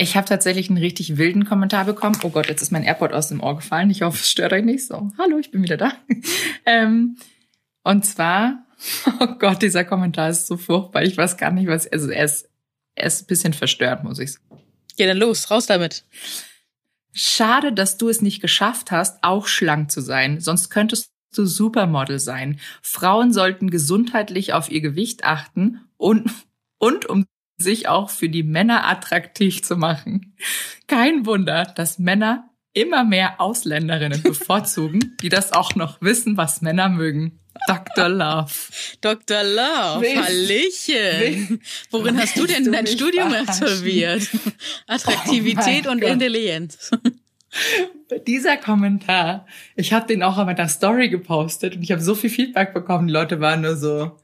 [0.00, 2.16] Ich habe tatsächlich einen richtig wilden Kommentar bekommen.
[2.22, 3.90] Oh Gott, jetzt ist mein AirPod aus dem Ohr gefallen.
[3.90, 4.86] Ich hoffe, es stört euch nicht.
[4.86, 5.92] So, hallo, ich bin wieder da.
[6.66, 7.16] ähm,
[7.82, 8.64] und zwar,
[9.20, 11.02] oh Gott, dieser Kommentar ist so furchtbar.
[11.02, 11.88] Ich weiß gar nicht, was.
[11.88, 12.48] Also er ist,
[12.94, 14.62] er ist ein bisschen verstört, muss ich sagen.
[14.96, 16.04] Geh dann los, raus damit.
[17.12, 20.38] Schade, dass du es nicht geschafft hast, auch schlank zu sein.
[20.38, 22.60] Sonst könntest du Supermodel sein.
[22.82, 26.30] Frauen sollten gesundheitlich auf ihr Gewicht achten und,
[26.78, 27.24] und um
[27.58, 30.36] sich auch für die Männer attraktiv zu machen.
[30.86, 36.88] Kein Wunder, dass Männer immer mehr Ausländerinnen bevorzugen, die das auch noch wissen, was Männer
[36.88, 37.40] mögen.
[37.66, 38.08] Dr.
[38.08, 38.52] Love.
[39.00, 39.42] Dr.
[39.42, 41.60] Love, willst, Hallöchen.
[41.90, 44.28] Worin hast du denn du dein Studium absolviert?
[44.86, 46.10] Attraktivität oh und Gott.
[46.10, 46.90] Intelligenz.
[48.26, 52.30] Dieser Kommentar, ich habe den auch auf meiner Story gepostet und ich habe so viel
[52.30, 53.08] Feedback bekommen.
[53.08, 54.16] Die Leute waren nur so,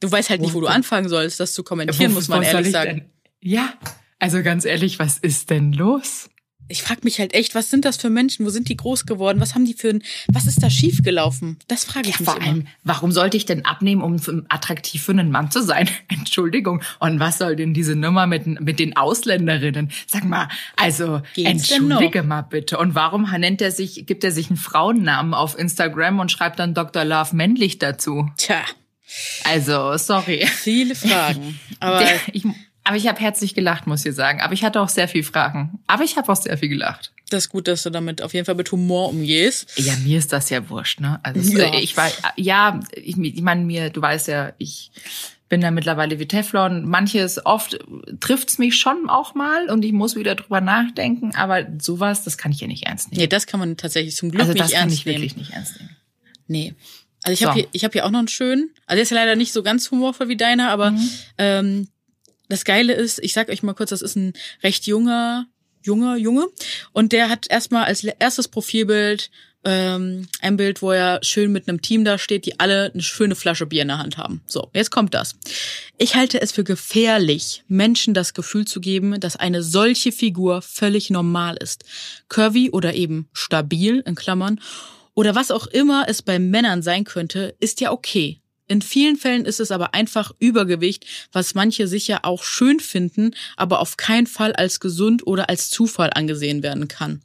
[0.00, 2.72] Du weißt halt nicht, wo du anfangen sollst, das zu kommentieren, wo, muss man ehrlich
[2.72, 2.90] sagen.
[2.90, 3.10] Denn?
[3.42, 3.74] Ja,
[4.18, 6.30] also ganz ehrlich, was ist denn los?
[6.70, 8.46] Ich frage mich halt echt, was sind das für Menschen?
[8.46, 9.40] Wo sind die groß geworden?
[9.40, 11.58] Was haben die für ein, was ist da schiefgelaufen?
[11.66, 12.70] Das frage ich ja, mich vor allem, immer.
[12.84, 15.90] warum sollte ich denn abnehmen, um attraktiv für einen Mann zu sein?
[16.08, 16.80] Entschuldigung.
[17.00, 19.90] Und was soll denn diese Nummer mit, mit den Ausländerinnen?
[20.06, 22.78] Sag mal, also Geht's entschuldige mal bitte.
[22.78, 26.74] Und warum nennt er sich, gibt er sich einen Frauennamen auf Instagram und schreibt dann
[26.74, 27.04] Dr.
[27.04, 28.30] Love männlich dazu?
[28.36, 28.62] Tja.
[29.44, 30.46] Also, sorry.
[30.46, 31.58] Viele Fragen.
[31.80, 32.44] Aber ich,
[32.84, 34.40] aber ich habe herzlich gelacht, muss ich sagen.
[34.40, 35.78] Aber ich hatte auch sehr viele Fragen.
[35.86, 37.12] Aber ich habe auch sehr viel gelacht.
[37.30, 39.70] Das ist gut, dass du damit auf jeden Fall mit Humor umgehst.
[39.76, 41.20] Ja, mir ist das ja wurscht, ne?
[41.22, 41.72] Also ja.
[41.74, 44.90] ich war, ja, ich, ich meine mir, du weißt ja, ich
[45.48, 46.88] bin da mittlerweile wie Teflon.
[46.88, 47.78] Manches oft
[48.20, 52.52] trifft's mich schon auch mal und ich muss wieder drüber nachdenken, aber sowas, das kann
[52.52, 53.20] ich ja nicht ernst nehmen.
[53.20, 55.18] Nee, das kann man tatsächlich zum Glück also nicht das kann ernst ich nehmen.
[55.18, 55.96] wirklich nicht ernst nehmen.
[56.46, 56.74] Nee.
[57.22, 57.60] Also ich habe So.
[57.60, 58.70] hier, ich habe hier auch noch einen schönen.
[58.86, 61.10] Also der ist ja leider nicht so ganz humorvoll wie deiner, aber Mhm.
[61.38, 61.88] ähm,
[62.48, 65.46] das Geile ist, ich sag euch mal kurz, das ist ein recht junger,
[65.82, 66.48] junger Junge
[66.92, 69.30] und der hat erstmal als erstes Profilbild
[69.62, 73.34] ähm, ein Bild, wo er schön mit einem Team da steht, die alle eine schöne
[73.34, 74.40] Flasche Bier in der Hand haben.
[74.46, 75.36] So, jetzt kommt das.
[75.98, 81.10] Ich halte es für gefährlich, Menschen das Gefühl zu geben, dass eine solche Figur völlig
[81.10, 81.84] normal ist.
[82.30, 84.60] Curvy oder eben stabil, in Klammern,
[85.14, 88.40] oder was auch immer es bei Männern sein könnte, ist ja okay.
[88.70, 93.80] In vielen Fällen ist es aber einfach Übergewicht, was manche sicher auch schön finden, aber
[93.80, 97.22] auf keinen Fall als gesund oder als Zufall angesehen werden kann.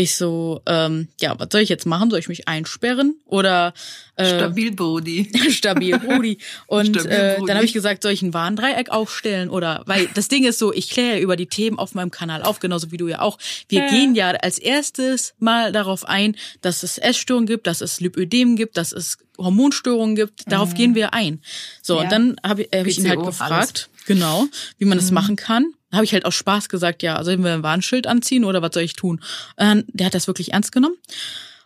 [0.00, 2.08] Ich so, ähm, ja, was soll ich jetzt machen?
[2.08, 3.16] Soll ich mich einsperren?
[3.24, 3.74] Oder
[4.14, 5.28] äh, Stabil Body.
[5.50, 6.38] stabil Rudi.
[6.68, 10.28] Und Stabil äh, dann habe ich gesagt, soll ich ein Warndreieck aufstellen oder weil das
[10.28, 12.96] Ding ist so, ich kläre ja über die Themen auf meinem Kanal auf, genauso wie
[12.96, 13.38] du ja auch.
[13.68, 13.88] Wir Ja.
[13.88, 18.76] gehen ja als erstes mal darauf ein, dass es Essstörungen gibt, dass es Lipödem gibt,
[18.76, 20.44] dass es Hormonstörungen gibt.
[20.52, 21.40] Darauf gehen wir ein.
[21.82, 21.98] So, Mhm.
[21.98, 22.04] Ja.
[22.04, 24.46] und dann habe ich, hab ich ihn halt gefragt, genau,
[24.78, 25.00] wie man Mhm.
[25.02, 25.72] das machen kann.
[25.92, 28.82] Habe ich halt aus Spaß gesagt, ja, sollen wir ein Warnschild anziehen oder was soll
[28.82, 29.22] ich tun?
[29.56, 30.96] Und der hat das wirklich ernst genommen.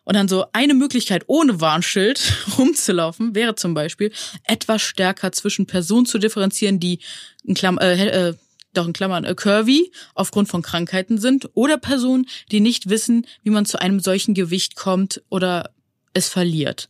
[0.05, 2.21] Und dann so eine Möglichkeit ohne Warnschild
[2.59, 4.13] rumzulaufen wäre zum Beispiel
[4.45, 6.99] etwas stärker zwischen Personen zu differenzieren, die
[7.45, 8.35] in Klamm, äh, äh,
[8.73, 13.51] doch in Klammern äh, curvy aufgrund von Krankheiten sind oder Personen, die nicht wissen, wie
[13.51, 15.71] man zu einem solchen Gewicht kommt oder
[16.15, 16.89] es verliert.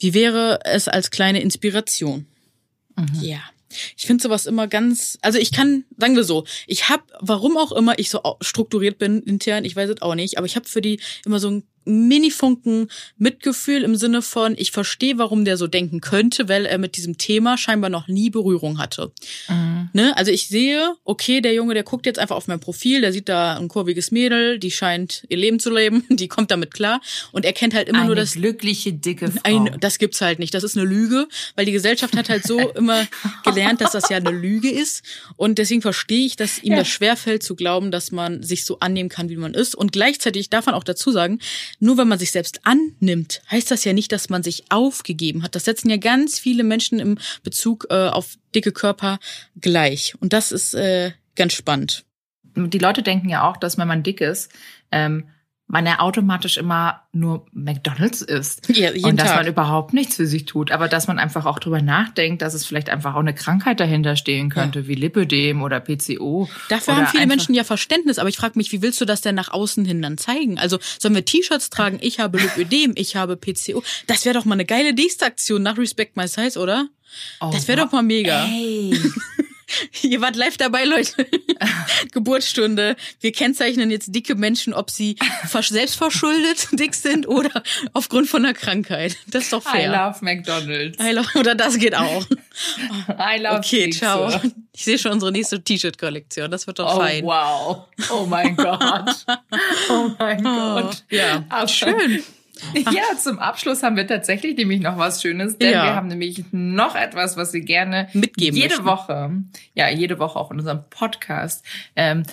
[0.00, 2.26] Wie wäre es als kleine Inspiration?
[3.20, 3.40] Ja.
[3.96, 7.72] Ich finde sowas immer ganz, also ich kann, sagen wir so, ich habe, warum auch
[7.72, 10.80] immer ich so strukturiert bin intern, ich weiß es auch nicht, aber ich habe für
[10.80, 16.00] die immer so ein Mini-Funken Mitgefühl im Sinne von, ich verstehe, warum der so denken
[16.00, 19.12] könnte, weil er mit diesem Thema scheinbar noch nie Berührung hatte.
[19.92, 20.16] Ne?
[20.16, 23.28] Also ich sehe, okay, der Junge, der guckt jetzt einfach auf mein Profil, der sieht
[23.28, 27.00] da ein kurviges Mädel, die scheint ihr Leben zu leben, die kommt damit klar
[27.32, 29.40] und er kennt halt immer Eine nur das glückliche, dicke Frau.
[29.44, 30.54] ein, das gibt's halt nicht.
[30.54, 33.06] Das ist eine Lüge, weil die Gesellschaft hat halt so immer
[33.44, 35.02] gelernt, dass das ja eine Lüge ist.
[35.36, 36.78] Und deswegen verstehe ich, dass ihm Ja.
[36.78, 39.74] das schwerfällt zu glauben, dass man sich so annehmen kann, wie man ist.
[39.74, 41.38] Und gleichzeitig darf man auch dazu sagen,
[41.78, 45.54] nur wenn man sich selbst annimmt, heißt das ja nicht, dass man sich aufgegeben hat.
[45.54, 49.18] Das setzen ja ganz viele Menschen im Bezug äh, auf dicke Körper
[49.60, 50.14] gleich.
[50.20, 52.04] Und das ist äh, ganz spannend.
[52.56, 54.50] die Leute denken ja auch, dass wenn man dick ist,
[54.90, 55.28] ähm,
[55.70, 58.68] man ja automatisch immer nur McDonalds isst.
[58.76, 59.36] Ja, jeden und dass Tag.
[59.36, 60.72] man überhaupt nichts für sich tut.
[60.72, 64.16] Aber dass man einfach auch drüber nachdenkt, dass es vielleicht einfach auch eine Krankheit dahinter
[64.16, 66.48] stehen könnte, wie Lipödem oder PCO.
[66.68, 69.20] Dafür oder haben viele Menschen ja Verständnis, aber ich frage mich, wie willst du das
[69.20, 70.58] denn nach außen hin dann zeigen?
[70.58, 73.82] Also sollen wir T-Shirts tragen, ich habe Lipödem, ich habe PCO.
[74.08, 76.88] Das wäre doch mal eine geile nächste Aktion nach Respect My Size, oder?
[77.40, 78.44] Oh, Das wäre doch mal mega.
[78.44, 78.98] Ey.
[80.02, 81.26] Ihr wart live dabei, Leute.
[82.12, 82.96] Geburtsstunde.
[83.20, 85.16] Wir kennzeichnen jetzt dicke Menschen, ob sie
[85.48, 87.62] vers- selbstverschuldet dick sind oder
[87.92, 89.16] aufgrund von einer Krankheit.
[89.26, 89.90] Das ist doch I fair.
[89.92, 90.98] love McDonalds.
[90.98, 92.24] I love, oder das geht auch.
[93.08, 93.98] I love Okay, Kekse.
[94.00, 94.40] ciao.
[94.72, 96.50] Ich sehe schon unsere nächste T-Shirt-Kollektion.
[96.50, 97.24] Das wird doch Oh, fein.
[97.24, 97.84] wow.
[98.10, 99.26] Oh mein Gott.
[99.90, 101.04] Oh mein Gott.
[101.10, 101.44] ja.
[101.48, 102.22] Aber- Schön.
[102.74, 105.84] Ja, zum Abschluss haben wir tatsächlich nämlich noch was Schönes, denn Ja.
[105.84, 108.84] wir haben nämlich noch etwas, was wir gerne Mitgeben jede möchten.
[108.86, 109.30] Woche,
[109.74, 111.64] ja, jede Woche auch in unserem Podcast
[111.96, 112.24] ähm,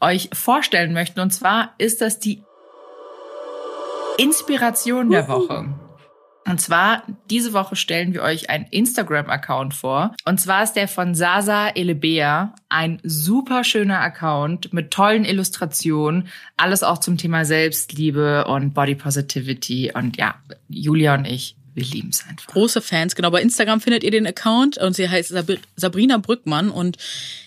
[0.00, 1.20] euch vorstellen möchten.
[1.20, 2.42] Und zwar ist das die
[4.18, 5.74] Inspiration der Woche.
[6.44, 10.14] Und zwar, diese Woche stellen wir euch einen Instagram-Account vor.
[10.24, 12.54] Und zwar ist der von Sasa Elebea.
[12.68, 16.28] Ein super schöner Account mit tollen Illustrationen.
[16.56, 19.92] Alles auch zum Thema Selbstliebe und Body Positivity.
[19.94, 20.34] Und ja,
[20.68, 22.48] Julia und ich, wir lieben es einfach.
[22.48, 23.14] große Fans.
[23.14, 26.98] Genau, bei Instagram findet ihr den Account und sie heißt Sab Sabrina Brückmann und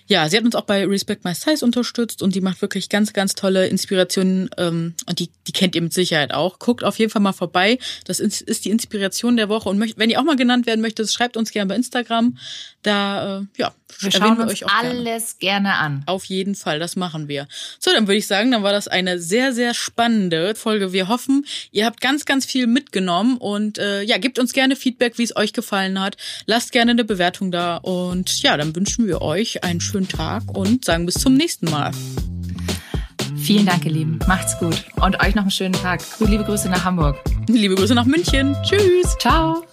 [0.07, 3.13] ja, sie hat uns auch bei Respect My Size unterstützt und die macht wirklich ganz,
[3.13, 6.59] ganz tolle Inspirationen ähm, und die, die kennt ihr mit Sicherheit auch.
[6.59, 7.79] Guckt auf jeden Fall mal vorbei.
[8.05, 11.11] Das ist, die Inspiration der Woche und möcht, wenn ihr auch mal genannt werden möchtet,
[11.11, 12.37] schreibt uns gerne bei Instagram.
[12.83, 14.73] Da, äh, ja, Wir schauen uns gerne.
[14.73, 16.03] alles gerne an.
[16.05, 17.47] Auf jeden Fall, das machen wir.
[17.79, 20.93] So, dann würde ich sagen, dann war das eine sehr, sehr spannende Folge.
[20.93, 25.17] Wir hoffen, ihr habt ganz, ganz viel mitgenommen und äh, ja, gebt uns gerne Feedback,
[25.17, 26.17] wie es euch gefallen hat.
[26.45, 30.83] Lasst gerne eine Bewertung da und ja, dann wünschen wir euch einen schönen Tag und
[30.83, 31.91] sagen bis zum nächsten Mal.
[33.37, 34.19] Vielen Dank, ihr Lieben.
[34.27, 34.83] Macht's gut.
[34.97, 36.01] Und euch noch einen schönen Tag.
[36.19, 37.17] Liebe Grüße nach Hamburg.
[37.47, 38.57] Liebe Grüße nach München.
[38.63, 39.15] Tschüss.
[39.19, 39.63] Ciao.